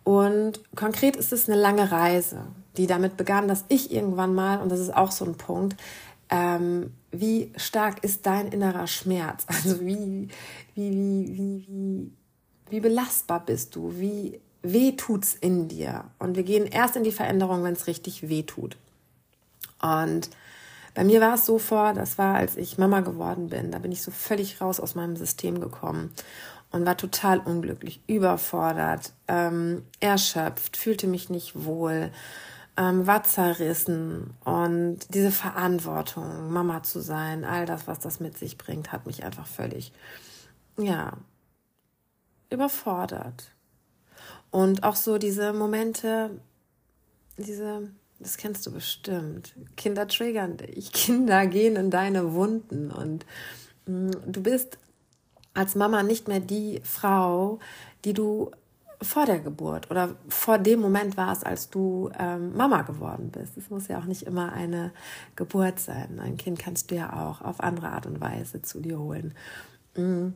Und 0.05 0.61
konkret 0.75 1.17
ist 1.17 1.33
es 1.33 1.49
eine 1.49 1.61
lange 1.61 1.93
Reise, 1.93 2.47
die 2.79 2.87
damit 2.87 3.19
begann, 3.19 3.47
dass 3.47 3.67
ich 3.69 3.93
irgendwann 3.93 4.35
mal, 4.35 4.61
und 4.61 4.71
das 4.71 4.81
ist 4.81 4.97
auch 4.97 5.11
so 5.11 5.27
ein 5.27 5.35
Punkt, 5.35 5.77
ähm, 6.31 6.95
wie 7.13 7.53
stark 7.57 8.05
ist 8.05 8.27
dein 8.27 8.49
innerer 8.49 8.87
Schmerz? 8.87 9.47
Also 9.49 9.81
wie, 9.81 10.29
wie, 10.75 10.91
wie, 10.91 11.37
wie, 11.37 11.67
wie, 11.69 12.13
wie 12.71 12.81
belastbar 12.81 13.45
bist 13.45 13.75
du? 13.75 13.99
Wie 13.99 14.41
weh 14.63 14.93
tut's 14.93 15.35
in 15.35 15.69
dir? 15.69 16.05
Und 16.19 16.37
wir 16.37 16.43
gehen 16.43 16.67
erst 16.67 16.97
in 16.97 17.05
die 17.05 17.13
Veränderung, 17.13 17.63
wenn 17.65 17.73
es 17.73 17.87
richtig 17.87 18.29
weh 18.29 18.43
tut. 18.43 18.77
Und 19.83 20.31
bei 20.95 21.05
mir 21.05 21.21
war 21.21 21.35
es 21.35 21.47
so 21.47 21.59
vor, 21.59 21.95
das 21.95 22.19
war, 22.19 22.37
als 22.37 22.57
ich 22.57 22.79
Mama 22.79 23.01
geworden 23.01 23.49
bin. 23.49 23.71
Da 23.71 23.79
bin 23.79 23.93
ich 23.93 24.03
so 24.03 24.11
völlig 24.11 24.61
raus 24.61 24.81
aus 24.81 24.95
meinem 24.95 25.17
System 25.17 25.61
gekommen. 25.61 26.13
und 26.73 26.87
war 26.87 26.97
total 26.97 27.41
unglücklich, 27.41 28.01
überfordert, 28.07 29.13
ähm, 29.27 29.83
erschöpft, 29.99 30.77
fühlte 30.77 31.09
mich 31.09 31.29
nicht 31.29 31.65
wohl, 31.65 32.13
ähm, 32.77 33.07
war 33.07 33.25
zerrissen 33.25 34.35
und 34.45 34.99
diese 35.13 35.31
Verantwortung, 35.31 36.53
Mama 36.53 36.83
zu 36.83 37.01
sein, 37.01 37.45
all 37.45 37.67
das, 37.67 37.87
was 37.87 37.99
das 37.99 38.21
mit 38.21 38.39
sich 38.39 38.59
bringt, 38.59 38.93
hat 38.93 39.07
mich 39.07 39.25
einfach 39.25 39.47
völlig, 39.47 39.93
ja, 40.79 41.13
überfordert. 42.51 43.55
Und 44.51 44.83
auch 44.83 44.97
so 44.97 45.19
diese 45.19 45.53
Momente, 45.53 46.41
diese, 47.37 47.89
das 48.19 48.37
kennst 48.37 48.67
du 48.67 48.73
bestimmt. 48.73 49.55
Kinder 49.77 50.09
triggern 50.09 50.57
dich. 50.57 50.93
Kinder 50.93 51.47
gehen 51.47 51.77
in 51.77 51.91
deine 51.91 52.33
Wunden 52.33 52.91
und 52.91 53.25
mh, 53.87 54.09
mm, 54.09 54.33
du 54.33 54.43
bist 54.43 54.79
als 55.55 55.75
Mama 55.75 56.03
nicht 56.03 56.29
mehr 56.29 56.41
die 56.41 56.81
Frau, 56.85 57.59
die 58.05 58.13
du 58.13 58.51
vor 59.03 59.25
der 59.25 59.39
Geburt 59.39 59.91
oder 59.91 60.17
vor 60.29 60.59
dem 60.59 60.81
Moment 60.81 61.17
warst, 61.17 61.47
als 61.47 61.71
du 61.71 62.11
ähm, 62.19 62.57
Mama 62.57 62.83
geworden 62.83 63.31
bist. 63.31 63.57
Es 63.57 63.71
muss 63.71 63.89
ja 63.89 63.99
auch 63.99 64.05
nicht 64.05 64.23
immer 64.23 64.53
eine 64.53 64.93
Geburt 65.37 65.81
sein. 65.81 66.21
Ein 66.21 66.37
Kind 66.37 66.59
kannst 66.59 66.91
du 66.91 66.97
ja 66.97 67.13
auch 67.13 67.41
auf 67.41 67.61
andere 67.61 67.91
Art 67.91 68.07
und 68.07 68.21
Weise 68.21 68.61
zu 68.63 68.81
dir 68.81 68.99
holen. 68.99 69.35
Mhm. 69.97 70.35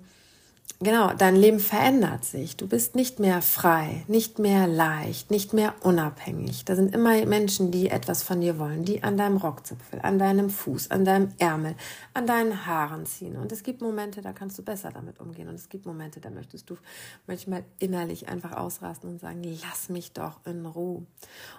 Genau, 0.81 1.13
dein 1.15 1.37
Leben 1.37 1.61
verändert 1.61 2.25
sich. 2.25 2.57
Du 2.57 2.67
bist 2.67 2.95
nicht 2.95 3.21
mehr 3.21 3.43
frei, 3.43 4.05
nicht 4.09 4.39
mehr 4.39 4.67
leicht, 4.67 5.31
nicht 5.31 5.53
mehr 5.53 5.75
unabhängig. 5.83 6.65
Da 6.65 6.75
sind 6.75 6.95
immer 6.95 7.25
Menschen, 7.27 7.71
die 7.71 7.89
etwas 7.89 8.23
von 8.23 8.41
dir 8.41 8.59
wollen, 8.59 8.85
die 8.85 9.03
an 9.03 9.17
deinem 9.17 9.37
Rockzipfel, 9.37 10.01
an 10.03 10.19
deinem 10.19 10.51
Fuß, 10.51 10.91
an 10.91 11.05
deinem 11.05 11.33
Ärmel, 11.39 11.77
an 12.13 12.27
deinen 12.27 12.67
Haaren 12.67 13.07
ziehen. 13.07 13.37
Und 13.37 13.53
es 13.53 13.63
gibt 13.63 13.83
Momente, 13.83 14.21
da 14.21 14.33
kannst 14.33 14.59
du 14.59 14.63
besser 14.63 14.91
damit 14.91 15.21
umgehen. 15.21 15.49
Und 15.49 15.55
es 15.55 15.69
gibt 15.69 15.87
Momente, 15.87 16.21
da 16.21 16.29
möchtest 16.31 16.69
du 16.69 16.77
manchmal 17.27 17.65
innerlich 17.79 18.29
einfach 18.29 18.53
ausrasten 18.53 19.09
und 19.09 19.21
sagen, 19.21 19.43
lass 19.63 19.89
mich 19.89 20.13
doch 20.13 20.45
in 20.45 20.67
Ruhe. 20.67 21.07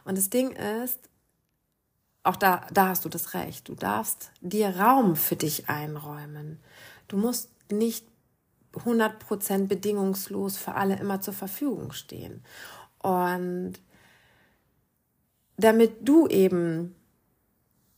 Und 0.04 0.18
das 0.18 0.30
Ding 0.30 0.52
ist, 0.52 1.00
auch 2.24 2.36
da, 2.36 2.68
da 2.74 2.90
hast 2.90 3.06
du 3.06 3.10
das 3.10 3.34
Recht. 3.34 3.70
Du 3.70 3.76
darfst 3.76 4.32
dir 4.42 4.78
Raum 4.78 5.16
für 5.16 5.36
dich 5.36 5.70
einräumen. 5.70 6.60
Du 7.08 7.18
musst 7.18 7.50
nicht 7.72 8.06
100% 8.84 9.68
bedingungslos 9.68 10.58
für 10.58 10.76
alle 10.76 10.98
immer 10.98 11.22
zur 11.22 11.34
Verfügung 11.34 11.92
stehen. 11.92 12.44
Und 13.00 13.76
damit 15.58 16.08
du 16.08 16.28
eben 16.28 16.96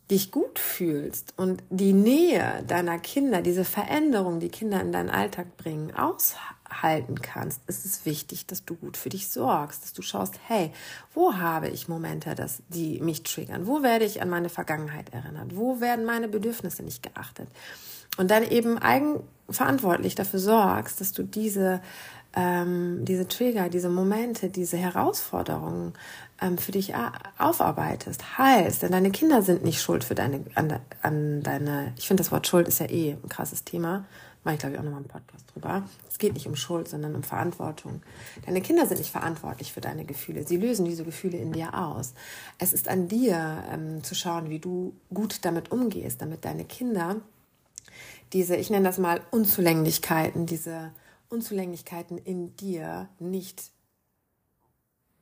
dich 0.09 0.31
gut 0.31 0.57
fühlst 0.57 1.33
und 1.37 1.63
die 1.69 1.91
Nähe 1.91 2.63
deiner 2.65 2.97
Kinder, 2.97 3.41
diese 3.41 3.65
Veränderung, 3.65 4.39
die 4.39 4.49
Kinder 4.49 4.79
in 4.79 4.93
deinen 4.93 5.09
Alltag 5.09 5.57
bringen, 5.57 5.93
aushalten 5.93 7.21
kannst, 7.21 7.61
ist 7.67 7.85
es 7.85 8.05
wichtig, 8.05 8.47
dass 8.47 8.63
du 8.63 8.75
gut 8.75 8.95
für 8.95 9.09
dich 9.09 9.27
sorgst, 9.27 9.83
dass 9.83 9.91
du 9.91 10.01
schaust, 10.01 10.39
hey, 10.47 10.71
wo 11.13 11.33
habe 11.33 11.67
ich 11.67 11.89
Momente, 11.89 12.35
dass 12.35 12.61
die 12.69 13.01
mich 13.01 13.23
triggern? 13.23 13.67
Wo 13.67 13.83
werde 13.83 14.05
ich 14.05 14.21
an 14.21 14.29
meine 14.29 14.49
Vergangenheit 14.49 15.13
erinnert? 15.13 15.57
Wo 15.57 15.81
werden 15.81 16.05
meine 16.05 16.29
Bedürfnisse 16.29 16.83
nicht 16.83 17.03
geachtet? 17.03 17.49
Und 18.17 18.31
dann 18.31 18.43
eben 18.43 18.77
eigenverantwortlich 18.77 20.15
dafür 20.15 20.39
sorgst, 20.39 20.99
dass 20.99 21.13
du 21.13 21.23
diese, 21.23 21.81
ähm, 22.35 23.05
diese 23.05 23.27
Trigger, 23.27 23.69
diese 23.69 23.89
Momente, 23.89 24.49
diese 24.49 24.77
Herausforderungen 24.77 25.93
ähm, 26.41 26.57
für 26.57 26.71
dich 26.71 26.93
aufarbeitest, 27.37 28.37
heilst. 28.37 28.81
Denn 28.81 28.91
deine 28.91 29.11
Kinder 29.11 29.41
sind 29.41 29.63
nicht 29.63 29.81
schuld 29.81 30.03
für 30.03 30.15
deine, 30.15 30.43
an, 30.55 30.79
an 31.01 31.43
deine, 31.43 31.93
ich 31.97 32.07
finde 32.07 32.21
das 32.21 32.31
Wort 32.31 32.47
Schuld 32.47 32.67
ist 32.67 32.79
ja 32.79 32.89
eh 32.89 33.17
ein 33.23 33.29
krasses 33.29 33.63
Thema. 33.63 34.05
Mache 34.43 34.55
ich 34.55 34.59
glaube 34.59 34.75
ich 34.75 34.79
auch 34.79 34.83
nochmal 34.85 35.01
einen 35.01 35.09
Podcast 35.09 35.45
drüber. 35.53 35.83
Es 36.09 36.19
geht 36.19 36.33
nicht 36.33 36.47
um 36.47 36.55
Schuld, 36.55 36.87
sondern 36.87 37.15
um 37.15 37.23
Verantwortung. 37.23 38.01
Deine 38.45 38.61
Kinder 38.61 38.85
sind 38.85 38.99
nicht 38.99 39.11
verantwortlich 39.11 39.73
für 39.73 39.81
deine 39.81 40.05
Gefühle. 40.05 40.47
Sie 40.47 40.57
lösen 40.57 40.85
diese 40.85 41.03
Gefühle 41.03 41.37
in 41.37 41.51
dir 41.51 41.73
aus. 41.77 42.13
Es 42.57 42.71
ist 42.71 42.87
an 42.87 43.07
dir 43.07 43.63
ähm, 43.71 44.03
zu 44.03 44.15
schauen, 44.15 44.49
wie 44.49 44.59
du 44.59 44.93
gut 45.13 45.43
damit 45.43 45.71
umgehst, 45.71 46.21
damit 46.21 46.45
deine 46.45 46.65
Kinder 46.65 47.17
diese, 48.33 48.55
ich 48.55 48.69
nenne 48.69 48.85
das 48.85 48.97
mal 48.97 49.21
Unzulänglichkeiten, 49.31 50.45
diese 50.45 50.91
Unzulänglichkeiten 51.29 52.17
in 52.17 52.55
dir 52.55 53.09
nicht 53.19 53.71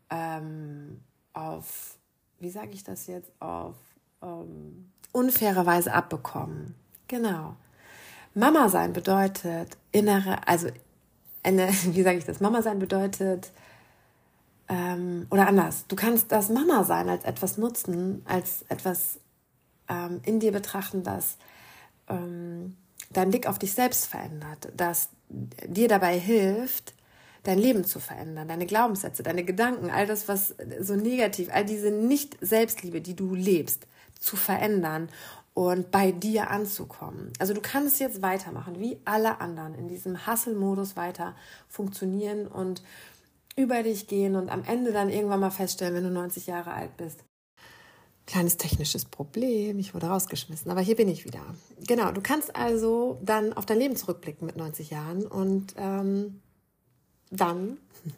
ähm, 0.09 1.01
auf, 1.33 1.97
wie 2.39 2.49
sage 2.49 2.71
ich 2.73 2.83
das 2.83 3.07
jetzt, 3.07 3.31
auf 3.39 3.75
ähm, 4.21 4.91
unfaire 5.11 5.65
Weise 5.65 5.93
abbekommen. 5.93 6.75
Genau. 7.07 7.55
Mama 8.33 8.69
sein 8.69 8.93
bedeutet 8.93 9.77
innere, 9.91 10.47
also 10.47 10.67
eine, 11.43 11.69
wie 11.85 12.03
sage 12.03 12.17
ich 12.17 12.25
das? 12.25 12.39
Mama 12.39 12.61
sein 12.61 12.79
bedeutet, 12.79 13.51
ähm, 14.67 15.27
oder 15.29 15.47
anders, 15.47 15.85
du 15.87 15.95
kannst 15.95 16.31
das 16.31 16.49
Mama 16.49 16.83
sein 16.83 17.07
als 17.07 17.23
etwas 17.23 17.57
nutzen, 17.57 18.23
als 18.25 18.63
etwas 18.63 19.19
ähm, 19.87 20.21
in 20.23 20.39
dir 20.39 20.51
betrachten, 20.51 21.03
das 21.03 21.37
ähm, 22.09 22.75
deinen 23.11 23.31
Blick 23.31 23.47
auf 23.47 23.59
dich 23.59 23.73
selbst 23.73 24.07
verändert, 24.07 24.69
das 24.75 25.09
dir 25.29 25.87
dabei 25.87 26.19
hilft, 26.19 26.93
dein 27.43 27.59
Leben 27.59 27.83
zu 27.83 27.99
verändern, 27.99 28.47
deine 28.47 28.65
Glaubenssätze, 28.65 29.23
deine 29.23 29.43
Gedanken, 29.43 29.91
all 29.91 30.07
das, 30.07 30.27
was 30.27 30.55
so 30.79 30.95
negativ, 30.95 31.49
all 31.51 31.65
diese 31.65 31.91
Nicht-Selbstliebe, 31.91 33.01
die 33.01 33.15
du 33.15 33.35
lebst, 33.35 33.87
zu 34.19 34.35
verändern 34.35 35.09
und 35.53 35.91
bei 35.91 36.11
dir 36.11 36.49
anzukommen. 36.49 37.31
Also 37.39 37.53
du 37.53 37.61
kannst 37.61 37.99
jetzt 37.99 38.21
weitermachen, 38.21 38.79
wie 38.79 38.99
alle 39.05 39.39
anderen, 39.39 39.75
in 39.75 39.87
diesem 39.87 40.27
Hustle-Modus 40.27 40.97
weiter 40.97 41.35
funktionieren 41.69 42.47
und 42.47 42.83
über 43.55 43.83
dich 43.83 44.07
gehen 44.07 44.35
und 44.35 44.49
am 44.49 44.63
Ende 44.63 44.91
dann 44.91 45.09
irgendwann 45.09 45.39
mal 45.39 45.51
feststellen, 45.51 45.95
wenn 45.95 46.03
du 46.03 46.11
90 46.11 46.47
Jahre 46.47 46.73
alt 46.73 46.97
bist, 46.97 47.23
kleines 48.25 48.57
technisches 48.57 49.05
Problem, 49.05 49.77
ich 49.77 49.93
wurde 49.93 50.07
rausgeschmissen, 50.07 50.71
aber 50.71 50.81
hier 50.81 50.95
bin 50.95 51.07
ich 51.07 51.25
wieder. 51.25 51.43
Genau, 51.85 52.11
du 52.11 52.21
kannst 52.21 52.55
also 52.55 53.19
dann 53.21 53.53
auf 53.53 53.65
dein 53.65 53.77
Leben 53.77 53.95
zurückblicken 53.95 54.45
mit 54.45 54.57
90 54.57 54.89
Jahren 54.89 55.25
und 55.25 55.75
ähm, 55.77 56.41
dann 57.29 57.77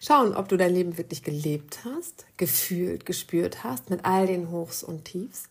schauen, 0.00 0.34
ob 0.34 0.48
du 0.48 0.56
dein 0.56 0.72
Leben 0.72 0.96
wirklich 0.96 1.22
gelebt 1.22 1.80
hast, 1.84 2.26
gefühlt, 2.38 3.04
gespürt 3.04 3.62
hast, 3.62 3.90
mit 3.90 4.04
all 4.04 4.26
den 4.26 4.50
Hochs 4.50 4.82
und 4.82 5.04
Tiefs, 5.04 5.44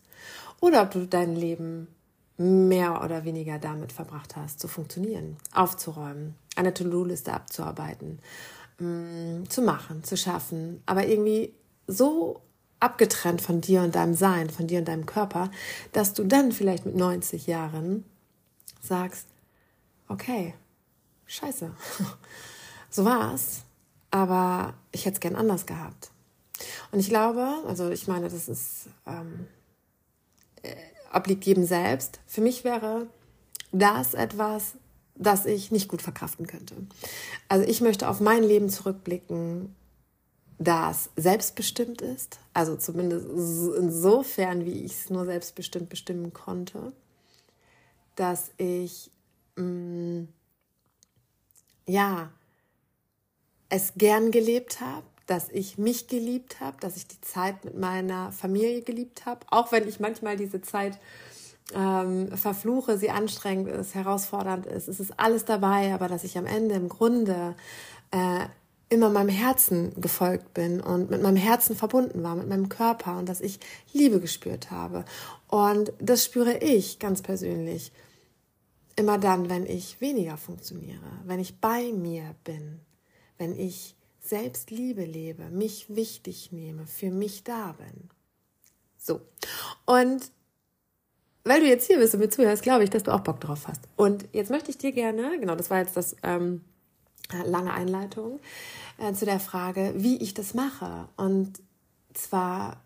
oder 0.60 0.84
ob 0.84 0.92
du 0.92 1.08
dein 1.08 1.36
Leben 1.36 1.88
mehr 2.38 3.04
oder 3.04 3.24
weniger 3.24 3.60
damit 3.60 3.92
verbracht 3.92 4.36
hast, 4.36 4.60
zu 4.60 4.68
funktionieren, 4.68 5.38
aufzuräumen, 5.54 6.36
eine 6.56 6.74
To-Do-Liste 6.74 7.34
abzuarbeiten, 7.34 8.20
mm, 8.80 9.44
zu 9.48 9.62
machen, 9.62 10.04
zu 10.04 10.18
schaffen, 10.18 10.82
aber 10.88 11.06
irgendwie 11.06 11.54
so 11.88 12.42
abgetrennt 12.82 13.42
von 13.42 13.62
dir 13.62 13.82
und 13.82 13.96
deinem 13.96 14.16
Sein, 14.16 14.50
von 14.50 14.68
dir 14.68 14.80
und 14.80 14.88
deinem 14.88 15.06
Körper, 15.06 15.50
dass 15.94 16.14
du 16.14 16.26
dann 16.26 16.52
vielleicht 16.52 16.86
mit 16.86 16.96
90 16.96 17.48
Jahren 17.48 18.04
sagst, 18.82 19.28
okay, 20.10 20.56
scheiße, 21.28 21.72
so 22.90 23.06
war's, 23.06 23.62
aber 24.10 24.74
ich 24.92 25.06
hätte 25.06 25.16
es 25.16 25.20
gern 25.22 25.36
anders 25.36 25.66
gehabt. 25.66 26.12
Und 26.92 27.00
ich 27.00 27.10
glaube, 27.10 27.48
also 27.68 27.90
ich 27.90 28.08
meine, 28.08 28.30
das 28.30 28.50
ist 28.50 28.88
ähm, 29.08 29.48
äh, 30.64 30.76
obliegt 31.14 31.46
jedem 31.46 31.66
selbst. 31.66 32.20
Für 32.28 32.42
mich 32.42 32.64
wäre 32.64 33.08
das 33.72 34.14
etwas, 34.14 34.74
das 35.16 35.46
ich 35.46 35.72
nicht 35.72 35.88
gut 35.88 36.02
verkraften 36.02 36.48
könnte. 36.48 36.76
Also 37.48 37.68
ich 37.68 37.82
möchte 37.82 38.10
auf 38.10 38.20
mein 38.20 38.44
Leben 38.44 38.70
zurückblicken 38.70 39.76
das 40.64 41.10
selbstbestimmt 41.16 42.02
ist, 42.02 42.40
also 42.54 42.76
zumindest 42.76 43.26
insofern, 43.78 44.64
wie 44.64 44.84
ich 44.86 44.92
es 44.92 45.10
nur 45.10 45.26
selbstbestimmt 45.26 45.90
bestimmen 45.90 46.34
konnte, 46.34 46.94
dass 48.16 48.52
ich 48.58 49.10
mh, 49.56 49.64
mm, 49.64 50.28
ja 51.88 52.32
es 53.70 53.94
gern 53.96 54.30
gelebt 54.30 54.82
habe, 54.82 55.06
dass 55.26 55.50
ich 55.50 55.80
mich 55.80 56.08
geliebt 56.08 56.60
habe, 56.60 56.78
dass 56.80 56.96
ich 56.96 57.08
die 57.08 57.22
Zeit 57.22 57.66
mit 57.66 57.76
meiner 57.76 58.32
Familie 58.32 58.84
geliebt 58.84 59.26
habe, 59.26 59.46
auch 59.50 59.72
wenn 59.72 59.88
ich 59.88 60.00
manchmal 60.00 60.38
diese 60.38 60.62
Zeit 60.62 61.00
ähm, 61.74 62.38
verfluche, 62.38 63.00
sie 63.00 63.10
anstrengend 63.10 63.70
ist, 63.70 63.96
herausfordernd 63.96 64.68
ist, 64.68 64.88
es 64.88 65.00
ist 65.00 65.20
alles 65.20 65.44
dabei, 65.46 65.92
aber 65.94 66.08
dass 66.08 66.24
ich 66.24 66.38
am 66.38 66.46
Ende 66.46 66.76
im 66.76 66.90
Grunde 66.90 67.56
äh, 68.12 68.46
immer 68.92 69.10
meinem 69.10 69.30
Herzen 69.30 69.94
gefolgt 70.00 70.54
bin 70.54 70.82
und 70.82 71.10
mit 71.10 71.22
meinem 71.22 71.38
Herzen 71.38 71.78
verbunden 71.78 72.24
war, 72.24 72.36
mit 72.36 72.50
meinem 72.50 72.68
Körper 72.68 73.18
und 73.18 73.30
dass 73.30 73.40
ich 73.40 73.60
Liebe 73.94 74.20
gespürt 74.20 74.70
habe. 74.70 75.06
Und 75.48 75.94
das 76.00 76.26
spüre 76.26 76.58
ich 76.58 77.00
ganz 77.00 77.22
persönlich 77.22 77.94
immer 78.98 79.18
dann, 79.18 79.50
wenn 79.50 79.66
ich 79.66 80.02
weniger 80.02 80.36
funktioniere, 80.36 81.22
wenn 81.24 81.40
ich 81.40 81.60
bei 81.62 81.94
mir 81.94 82.36
bin, 82.44 82.82
wenn 83.38 83.58
ich 83.58 83.96
selbst 84.20 84.72
Liebe 84.72 85.06
lebe, 85.06 85.50
mich 85.50 85.96
wichtig 85.96 86.52
nehme, 86.52 86.86
für 86.86 87.12
mich 87.12 87.46
da 87.46 87.72
bin. 87.72 88.10
So. 88.98 89.22
Und 89.86 90.32
weil 91.46 91.62
du 91.62 91.68
jetzt 91.68 91.88
hier 91.88 91.98
bist 91.98 92.14
und 92.14 92.20
mir 92.20 92.30
zuhörst, 92.30 92.62
glaube 92.62 92.84
ich, 92.84 92.90
dass 92.90 93.04
du 93.04 93.14
auch 93.14 93.22
Bock 93.22 93.40
drauf 93.40 93.70
hast. 93.70 93.88
Und 93.96 94.28
jetzt 94.34 94.52
möchte 94.52 94.70
ich 94.70 94.78
dir 94.78 94.92
gerne, 94.92 95.40
genau, 95.40 95.56
das 95.56 95.70
war 95.70 95.80
jetzt 95.80 95.96
das 95.96 96.14
ähm, 96.24 96.66
lange 97.46 97.74
Einleitung 97.74 98.40
äh, 98.98 99.14
zu 99.14 99.26
der 99.26 99.40
Frage, 99.40 99.94
wie 99.96 100.18
ich 100.18 100.34
das 100.34 100.54
mache. 100.54 101.08
Und 101.18 101.62
zwar 102.14 102.84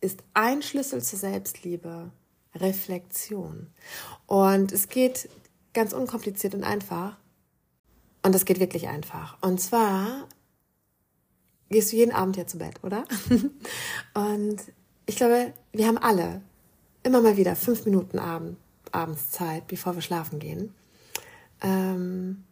ist 0.00 0.22
ein 0.34 0.62
Schlüssel 0.62 1.02
zur 1.02 1.18
Selbstliebe 1.18 2.10
Reflexion. 2.54 3.68
Und 4.26 4.72
es 4.72 4.88
geht 4.88 5.28
ganz 5.72 5.92
unkompliziert 5.92 6.54
und 6.54 6.64
einfach. 6.64 7.16
Und 8.22 8.34
es 8.34 8.44
geht 8.44 8.60
wirklich 8.60 8.88
einfach. 8.88 9.36
Und 9.42 9.60
zwar 9.60 10.28
gehst 11.68 11.92
du 11.92 11.96
jeden 11.96 12.12
Abend 12.12 12.36
ja 12.36 12.46
zu 12.46 12.58
Bett, 12.58 12.82
oder? 12.82 13.04
und 14.14 14.56
ich 15.06 15.16
glaube, 15.16 15.52
wir 15.72 15.86
haben 15.86 15.98
alle 15.98 16.40
immer 17.02 17.20
mal 17.20 17.36
wieder 17.36 17.56
fünf 17.56 17.84
Minuten 17.84 18.18
Abend, 18.18 18.56
abends 18.92 19.30
Zeit, 19.30 19.66
bevor 19.66 19.94
wir 19.94 20.02
schlafen 20.02 20.38
gehen, 20.38 20.74
ähm, 21.60 22.44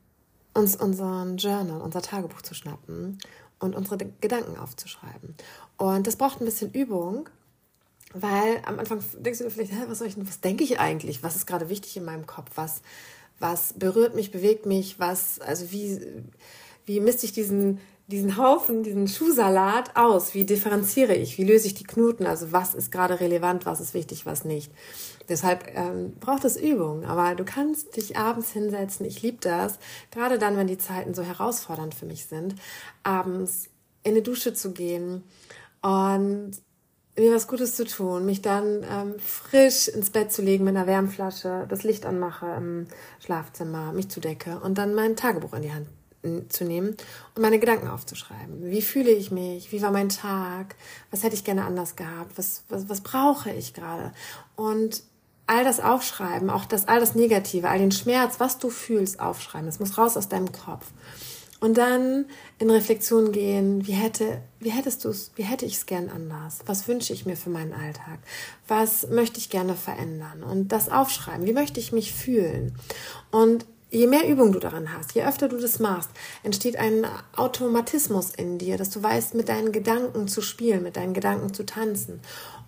uns 0.54 0.76
unseren 0.76 1.36
Journal, 1.36 1.80
unser 1.80 2.02
Tagebuch 2.02 2.42
zu 2.42 2.54
schnappen 2.54 3.18
und 3.58 3.74
unsere 3.74 3.98
Gedanken 4.20 4.58
aufzuschreiben. 4.58 5.34
Und 5.76 6.06
das 6.06 6.16
braucht 6.16 6.40
ein 6.40 6.44
bisschen 6.44 6.72
Übung, 6.72 7.28
weil 8.12 8.60
am 8.66 8.78
Anfang 8.78 9.02
denkst 9.18 9.38
du 9.38 9.44
dir 9.44 9.50
vielleicht, 9.50 9.72
was 9.88 9.98
soll 9.98 10.08
ich 10.08 10.16
was 10.18 10.40
denke 10.40 10.64
ich 10.64 10.78
eigentlich? 10.78 11.22
Was 11.22 11.36
ist 11.36 11.46
gerade 11.46 11.68
wichtig 11.68 11.96
in 11.96 12.04
meinem 12.04 12.26
Kopf? 12.26 12.50
Was, 12.56 12.82
was 13.38 13.72
berührt 13.74 14.14
mich, 14.14 14.30
bewegt 14.30 14.66
mich? 14.66 14.98
Was, 14.98 15.40
also 15.40 15.72
wie, 15.72 16.00
wie 16.84 17.00
misst 17.00 17.24
ich 17.24 17.32
diesen, 17.32 17.80
diesen 18.06 18.36
Haufen, 18.36 18.82
diesen 18.82 19.08
Schuhsalat 19.08 19.96
aus? 19.96 20.34
Wie 20.34 20.44
differenziere 20.44 21.14
ich? 21.14 21.38
Wie 21.38 21.44
löse 21.44 21.66
ich 21.66 21.74
die 21.74 21.84
Knuten? 21.84 22.26
Also 22.26 22.52
was 22.52 22.74
ist 22.74 22.90
gerade 22.90 23.20
relevant? 23.20 23.64
Was 23.66 23.80
ist 23.80 23.94
wichtig? 23.94 24.26
Was 24.26 24.44
nicht? 24.44 24.72
Deshalb 25.28 25.64
ähm, 25.74 26.14
braucht 26.20 26.44
es 26.44 26.56
Übung. 26.56 27.04
Aber 27.04 27.34
du 27.34 27.44
kannst 27.44 27.96
dich 27.96 28.16
abends 28.16 28.50
hinsetzen. 28.50 29.06
Ich 29.06 29.22
liebe 29.22 29.38
das. 29.40 29.78
Gerade 30.10 30.38
dann, 30.38 30.56
wenn 30.56 30.66
die 30.66 30.78
Zeiten 30.78 31.14
so 31.14 31.22
herausfordernd 31.22 31.94
für 31.94 32.06
mich 32.06 32.26
sind, 32.26 32.56
abends 33.02 33.68
in 34.02 34.12
eine 34.12 34.22
Dusche 34.22 34.52
zu 34.52 34.72
gehen 34.72 35.22
und 35.80 36.52
mir 37.16 37.34
was 37.34 37.46
Gutes 37.46 37.76
zu 37.76 37.84
tun, 37.84 38.24
mich 38.24 38.42
dann 38.42 38.84
ähm, 38.90 39.14
frisch 39.18 39.88
ins 39.88 40.10
Bett 40.10 40.32
zu 40.32 40.42
legen 40.42 40.64
mit 40.64 40.74
einer 40.74 40.86
Wärmflasche, 40.86 41.66
das 41.68 41.82
Licht 41.84 42.06
anmache 42.06 42.46
im 42.56 42.86
Schlafzimmer, 43.20 43.92
mich 43.92 44.08
zudecke 44.08 44.60
und 44.60 44.78
dann 44.78 44.94
mein 44.94 45.14
Tagebuch 45.14 45.52
in 45.52 45.62
die 45.62 45.72
Hand 45.72 45.88
zu 46.48 46.64
nehmen 46.64 46.96
und 47.34 47.42
meine 47.42 47.58
Gedanken 47.58 47.88
aufzuschreiben. 47.88 48.70
Wie 48.70 48.82
fühle 48.82 49.10
ich 49.10 49.30
mich? 49.30 49.72
Wie 49.72 49.82
war 49.82 49.90
mein 49.90 50.08
Tag? 50.08 50.76
Was 51.10 51.22
hätte 51.22 51.34
ich 51.34 51.44
gerne 51.44 51.64
anders 51.64 51.96
gehabt? 51.96 52.36
Was, 52.36 52.62
was, 52.68 52.88
was 52.88 53.00
brauche 53.00 53.50
ich 53.50 53.74
gerade? 53.74 54.12
Und 54.54 55.02
all 55.46 55.64
das 55.64 55.80
aufschreiben, 55.80 56.50
auch 56.50 56.64
das, 56.64 56.86
all 56.86 57.00
das 57.00 57.14
Negative, 57.14 57.68
all 57.68 57.78
den 57.78 57.92
Schmerz, 57.92 58.38
was 58.38 58.58
du 58.58 58.70
fühlst, 58.70 59.20
aufschreiben. 59.20 59.66
Das 59.66 59.80
muss 59.80 59.98
raus 59.98 60.16
aus 60.16 60.28
deinem 60.28 60.52
Kopf. 60.52 60.86
Und 61.60 61.78
dann 61.78 62.26
in 62.58 62.70
Reflexion 62.70 63.30
gehen, 63.30 63.86
wie 63.86 63.92
hätte, 63.92 64.42
wie 64.58 64.70
hättest 64.70 65.04
du 65.04 65.10
es, 65.10 65.30
wie 65.36 65.44
hätte 65.44 65.64
ich 65.64 65.74
es 65.74 65.86
gern 65.86 66.08
anders? 66.08 66.58
Was 66.66 66.88
wünsche 66.88 67.12
ich 67.12 67.24
mir 67.24 67.36
für 67.36 67.50
meinen 67.50 67.72
Alltag? 67.72 68.18
Was 68.66 69.08
möchte 69.08 69.38
ich 69.38 69.48
gerne 69.48 69.76
verändern? 69.76 70.42
Und 70.42 70.68
das 70.68 70.88
aufschreiben. 70.88 71.46
Wie 71.46 71.52
möchte 71.52 71.78
ich 71.78 71.92
mich 71.92 72.12
fühlen? 72.12 72.74
Und 73.30 73.64
je 73.92 74.06
mehr 74.06 74.26
Übung 74.26 74.52
du 74.52 74.58
daran 74.58 74.92
hast, 74.92 75.12
je 75.14 75.22
öfter 75.22 75.48
du 75.48 75.58
das 75.58 75.78
machst, 75.78 76.10
entsteht 76.42 76.76
ein 76.76 77.06
Automatismus 77.36 78.30
in 78.34 78.58
dir, 78.58 78.78
dass 78.78 78.90
du 78.90 79.02
weißt, 79.02 79.34
mit 79.34 79.48
deinen 79.48 79.70
Gedanken 79.70 80.28
zu 80.28 80.40
spielen, 80.40 80.82
mit 80.82 80.96
deinen 80.96 81.14
Gedanken 81.14 81.52
zu 81.52 81.64
tanzen 81.64 82.20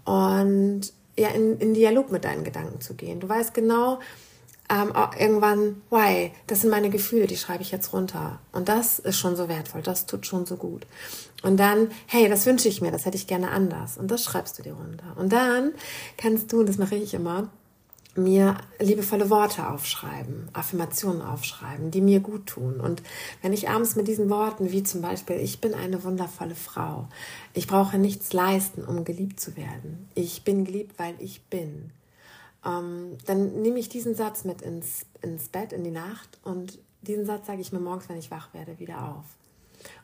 und 0.04 0.92
ja, 1.16 1.28
in, 1.28 1.58
in 1.58 1.74
Dialog 1.74 2.12
mit 2.12 2.24
deinen 2.24 2.44
Gedanken 2.44 2.80
zu 2.80 2.94
gehen. 2.94 3.20
Du 3.20 3.28
weißt 3.28 3.54
genau, 3.54 4.00
ähm, 4.68 4.92
irgendwann, 5.18 5.82
why, 5.90 6.32
das 6.46 6.60
sind 6.60 6.70
meine 6.70 6.90
Gefühle, 6.90 7.26
die 7.26 7.36
schreibe 7.36 7.62
ich 7.62 7.70
jetzt 7.70 7.92
runter. 7.92 8.40
Und 8.52 8.68
das 8.68 8.98
ist 8.98 9.18
schon 9.18 9.36
so 9.36 9.48
wertvoll, 9.48 9.82
das 9.82 10.06
tut 10.06 10.26
schon 10.26 10.46
so 10.46 10.56
gut. 10.56 10.86
Und 11.42 11.58
dann, 11.58 11.90
hey, 12.06 12.28
das 12.28 12.46
wünsche 12.46 12.68
ich 12.68 12.80
mir, 12.80 12.90
das 12.90 13.06
hätte 13.06 13.16
ich 13.16 13.26
gerne 13.26 13.50
anders. 13.50 13.96
Und 13.96 14.10
das 14.10 14.24
schreibst 14.24 14.58
du 14.58 14.62
dir 14.62 14.74
runter. 14.74 15.16
Und 15.16 15.32
dann 15.32 15.72
kannst 16.16 16.52
du, 16.52 16.60
und 16.60 16.68
das 16.68 16.78
mache 16.78 16.96
ich 16.96 17.14
immer, 17.14 17.48
mir 18.16 18.56
liebevolle 18.78 19.30
Worte 19.30 19.68
aufschreiben, 19.68 20.48
Affirmationen 20.52 21.22
aufschreiben, 21.22 21.90
die 21.90 22.00
mir 22.00 22.20
gut 22.20 22.46
tun. 22.46 22.80
Und 22.80 23.02
wenn 23.42 23.52
ich 23.52 23.68
abends 23.68 23.96
mit 23.96 24.08
diesen 24.08 24.30
Worten, 24.30 24.70
wie 24.70 24.82
zum 24.82 25.00
Beispiel, 25.00 25.36
ich 25.36 25.60
bin 25.60 25.74
eine 25.74 26.04
wundervolle 26.04 26.54
Frau, 26.54 27.08
ich 27.52 27.66
brauche 27.66 27.98
nichts 27.98 28.32
leisten, 28.32 28.84
um 28.84 29.04
geliebt 29.04 29.40
zu 29.40 29.56
werden, 29.56 30.08
ich 30.14 30.44
bin 30.44 30.64
geliebt, 30.64 30.98
weil 30.98 31.14
ich 31.18 31.42
bin, 31.42 31.90
ähm, 32.64 33.18
dann 33.26 33.62
nehme 33.62 33.78
ich 33.78 33.88
diesen 33.88 34.14
Satz 34.14 34.44
mit 34.44 34.62
ins, 34.62 35.06
ins 35.22 35.48
Bett, 35.48 35.72
in 35.72 35.84
die 35.84 35.90
Nacht 35.90 36.38
und 36.42 36.78
diesen 37.02 37.26
Satz 37.26 37.46
sage 37.46 37.60
ich 37.60 37.72
mir 37.72 37.80
morgens, 37.80 38.08
wenn 38.08 38.16
ich 38.16 38.30
wach 38.30 38.54
werde, 38.54 38.78
wieder 38.78 39.08
auf. 39.08 39.24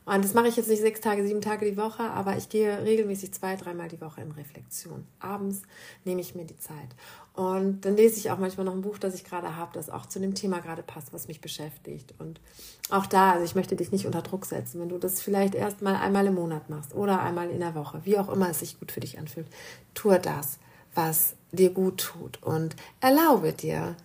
Und 0.05 0.23
das 0.23 0.33
mache 0.33 0.47
ich 0.47 0.55
jetzt 0.55 0.69
nicht 0.69 0.81
sechs 0.81 1.01
Tage, 1.01 1.25
sieben 1.25 1.41
Tage 1.41 1.69
die 1.69 1.77
Woche, 1.77 2.03
aber 2.03 2.37
ich 2.37 2.49
gehe 2.49 2.83
regelmäßig 2.83 3.33
zwei, 3.33 3.55
dreimal 3.55 3.87
die 3.87 4.01
Woche 4.01 4.21
in 4.21 4.31
Reflexion. 4.31 5.05
Abends 5.19 5.61
nehme 6.05 6.21
ich 6.21 6.35
mir 6.35 6.45
die 6.45 6.57
Zeit. 6.57 6.95
Und 7.33 7.81
dann 7.81 7.95
lese 7.95 8.17
ich 8.17 8.29
auch 8.29 8.37
manchmal 8.37 8.65
noch 8.65 8.73
ein 8.73 8.81
Buch, 8.81 8.97
das 8.97 9.15
ich 9.15 9.23
gerade 9.23 9.55
habe, 9.55 9.71
das 9.73 9.89
auch 9.89 10.05
zu 10.05 10.19
dem 10.19 10.35
Thema 10.35 10.59
gerade 10.59 10.83
passt, 10.83 11.13
was 11.13 11.29
mich 11.29 11.39
beschäftigt. 11.39 12.13
Und 12.19 12.41
auch 12.89 13.05
da, 13.05 13.31
also 13.31 13.45
ich 13.45 13.55
möchte 13.55 13.75
dich 13.75 13.91
nicht 13.91 14.05
unter 14.05 14.21
Druck 14.21 14.45
setzen, 14.45 14.81
wenn 14.81 14.89
du 14.89 14.97
das 14.97 15.21
vielleicht 15.21 15.55
erst 15.55 15.81
mal 15.81 15.95
einmal 15.95 16.27
im 16.27 16.35
Monat 16.35 16.69
machst 16.69 16.93
oder 16.93 17.21
einmal 17.21 17.49
in 17.49 17.61
der 17.61 17.73
Woche, 17.73 18.01
wie 18.03 18.17
auch 18.17 18.29
immer 18.29 18.49
es 18.49 18.59
sich 18.59 18.79
gut 18.79 18.91
für 18.91 18.99
dich 18.99 19.17
anfühlt, 19.17 19.47
tue 19.93 20.19
das, 20.19 20.59
was 20.93 21.35
dir 21.53 21.69
gut 21.69 21.99
tut 21.99 22.43
und 22.43 22.75
erlaube 22.99 23.53
dir, 23.53 23.95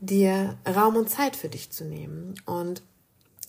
dir 0.00 0.56
Raum 0.66 0.96
und 0.96 1.08
Zeit 1.08 1.36
für 1.36 1.48
dich 1.48 1.70
zu 1.70 1.84
nehmen 1.84 2.34
und 2.44 2.82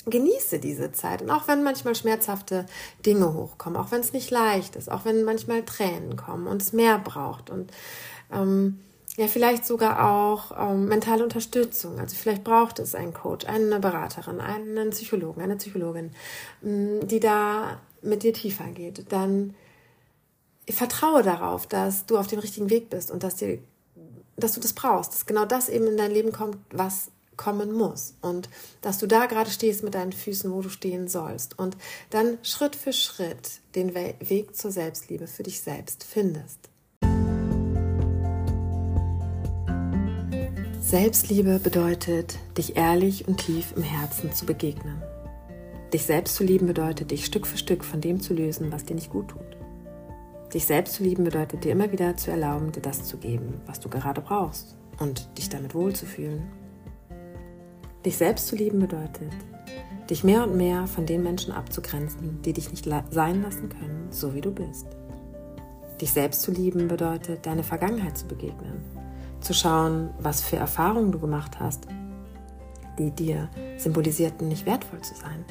genieße 0.05 0.59
diese 0.59 0.93
Zeit. 0.93 1.21
Und 1.21 1.29
auch 1.29 1.49
wenn 1.49 1.63
manchmal 1.63 1.95
schmerzhafte 1.95 2.65
Dinge 3.05 3.33
hochkommen, 3.33 3.77
auch 3.77 3.91
wenn 3.91 4.01
es 4.01 4.13
nicht 4.13 4.31
leicht 4.31 4.77
ist, 4.77 4.89
auch 4.89 5.03
wenn 5.03 5.23
manchmal 5.23 5.63
Tränen 5.63 6.15
kommen 6.15 6.47
und 6.47 6.61
es 6.61 6.71
mehr 6.71 6.99
braucht 6.99 7.49
und 7.49 7.71
ähm, 8.31 8.79
ja, 9.17 9.27
vielleicht 9.27 9.65
sogar 9.65 10.11
auch 10.11 10.51
ähm, 10.57 10.87
mentale 10.87 11.23
Unterstützung. 11.23 11.99
Also 11.99 12.15
vielleicht 12.15 12.43
braucht 12.43 12.79
es 12.79 12.95
einen 12.95 13.13
Coach, 13.13 13.45
eine 13.45 13.79
Beraterin, 13.79 14.41
einen 14.41 14.89
Psychologen, 14.89 15.41
eine 15.41 15.55
Psychologin, 15.55 16.11
mm, 16.61 17.07
die 17.07 17.21
da 17.21 17.79
mit 18.01 18.23
dir 18.23 18.33
tiefer 18.33 18.65
geht. 18.65 19.11
Dann 19.11 19.55
vertraue 20.69 21.23
darauf, 21.23 21.65
dass 21.65 22.05
du 22.05 22.17
auf 22.17 22.27
dem 22.27 22.39
richtigen 22.39 22.69
Weg 22.69 22.89
bist 22.89 23.09
und 23.09 23.23
dass 23.23 23.35
dir, 23.35 23.59
dass 24.35 24.53
du 24.53 24.59
das 24.59 24.73
brauchst, 24.73 25.13
dass 25.13 25.25
genau 25.25 25.45
das 25.45 25.69
eben 25.69 25.87
in 25.87 25.97
dein 25.97 26.11
Leben 26.11 26.33
kommt, 26.33 26.57
was 26.71 27.11
kommen 27.37 27.71
muss 27.73 28.15
und 28.21 28.49
dass 28.81 28.97
du 28.97 29.07
da 29.07 29.25
gerade 29.25 29.49
stehst 29.49 29.83
mit 29.83 29.93
deinen 29.93 30.13
Füßen, 30.13 30.51
wo 30.51 30.61
du 30.61 30.69
stehen 30.69 31.07
sollst 31.07 31.59
und 31.59 31.75
dann 32.09 32.37
Schritt 32.43 32.75
für 32.75 32.93
Schritt 32.93 33.59
den 33.75 33.93
Weg 33.93 34.55
zur 34.55 34.71
Selbstliebe 34.71 35.27
für 35.27 35.43
dich 35.43 35.59
selbst 35.59 36.03
findest. 36.03 36.69
Selbstliebe 40.85 41.57
bedeutet, 41.57 42.37
dich 42.59 42.77
ehrlich 42.77 43.27
und 43.27 43.37
tief 43.37 43.73
im 43.75 43.81
Herzen 43.81 44.31
zu 44.33 44.45
begegnen. 44.45 45.01
Dich 45.91 46.05
selbst 46.05 46.35
zu 46.35 46.43
lieben 46.43 46.67
bedeutet, 46.67 47.09
dich 47.09 47.25
Stück 47.25 47.47
für 47.47 47.57
Stück 47.57 47.83
von 47.83 48.01
dem 48.01 48.19
zu 48.19 48.35
lösen, 48.35 48.71
was 48.71 48.85
dir 48.85 48.93
nicht 48.93 49.09
gut 49.09 49.29
tut. 49.29 49.57
Dich 50.53 50.67
selbst 50.67 50.93
zu 50.93 51.03
lieben 51.03 51.23
bedeutet 51.23 51.63
dir 51.63 51.71
immer 51.71 51.91
wieder 51.91 52.15
zu 52.17 52.29
erlauben, 52.29 52.71
dir 52.71 52.83
das 52.83 53.03
zu 53.03 53.17
geben, 53.17 53.61
was 53.65 53.79
du 53.79 53.89
gerade 53.89 54.21
brauchst 54.21 54.77
und 54.99 55.27
dich 55.39 55.49
damit 55.49 55.73
wohlzufühlen. 55.73 56.43
Dich 58.05 58.17
selbst 58.17 58.45
zu 58.45 58.55
lieben 58.55 58.77
bedeutet, 58.77 59.33
dich 60.07 60.23
mehr 60.23 60.43
und 60.43 60.55
mehr 60.55 60.85
von 60.85 61.07
den 61.07 61.23
Menschen 61.23 61.51
abzugrenzen, 61.51 62.43
die 62.43 62.53
dich 62.53 62.69
nicht 62.69 62.87
sein 63.09 63.41
lassen 63.41 63.69
können, 63.69 64.09
so 64.11 64.35
wie 64.35 64.41
du 64.41 64.51
bist. 64.51 64.85
Dich 65.99 66.11
selbst 66.11 66.43
zu 66.43 66.51
lieben 66.51 66.87
bedeutet, 66.87 67.43
deine 67.47 67.63
Vergangenheit 67.63 68.19
zu 68.19 68.27
begegnen, 68.27 68.83
zu 69.45 69.53
schauen, 69.53 70.09
was 70.19 70.41
für 70.41 70.57
Erfahrungen 70.57 71.11
du 71.11 71.19
gemacht 71.19 71.59
hast, 71.59 71.87
die 72.97 73.11
dir 73.11 73.49
symbolisierten, 73.77 74.47
nicht 74.47 74.65
wertvoll 74.65 75.01
zu 75.01 75.15
sein. 75.15 75.45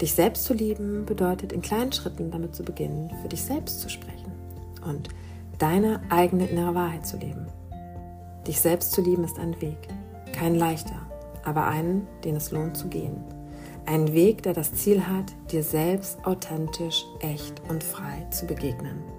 Dich 0.00 0.14
selbst 0.14 0.44
zu 0.44 0.54
lieben 0.54 1.06
bedeutet 1.06 1.52
in 1.52 1.62
kleinen 1.62 1.92
Schritten 1.92 2.30
damit 2.30 2.54
zu 2.54 2.62
beginnen, 2.62 3.10
für 3.22 3.28
dich 3.28 3.42
selbst 3.42 3.80
zu 3.80 3.88
sprechen 3.88 4.32
und 4.84 5.08
deine 5.58 6.00
eigene 6.10 6.46
innere 6.46 6.74
Wahrheit 6.74 7.06
zu 7.06 7.16
leben. 7.16 7.46
Dich 8.46 8.60
selbst 8.60 8.92
zu 8.92 9.00
lieben 9.00 9.24
ist 9.24 9.38
ein 9.38 9.60
Weg, 9.60 9.88
kein 10.32 10.54
leichter, 10.54 11.00
aber 11.44 11.66
einen, 11.66 12.06
den 12.24 12.36
es 12.36 12.50
lohnt 12.50 12.76
zu 12.76 12.88
gehen. 12.88 13.24
Ein 13.86 14.12
Weg, 14.12 14.42
der 14.42 14.52
das 14.52 14.74
Ziel 14.74 15.06
hat, 15.06 15.32
dir 15.50 15.62
selbst 15.62 16.24
authentisch, 16.26 17.04
echt 17.20 17.62
und 17.68 17.84
frei 17.84 18.26
zu 18.30 18.46
begegnen. 18.46 19.15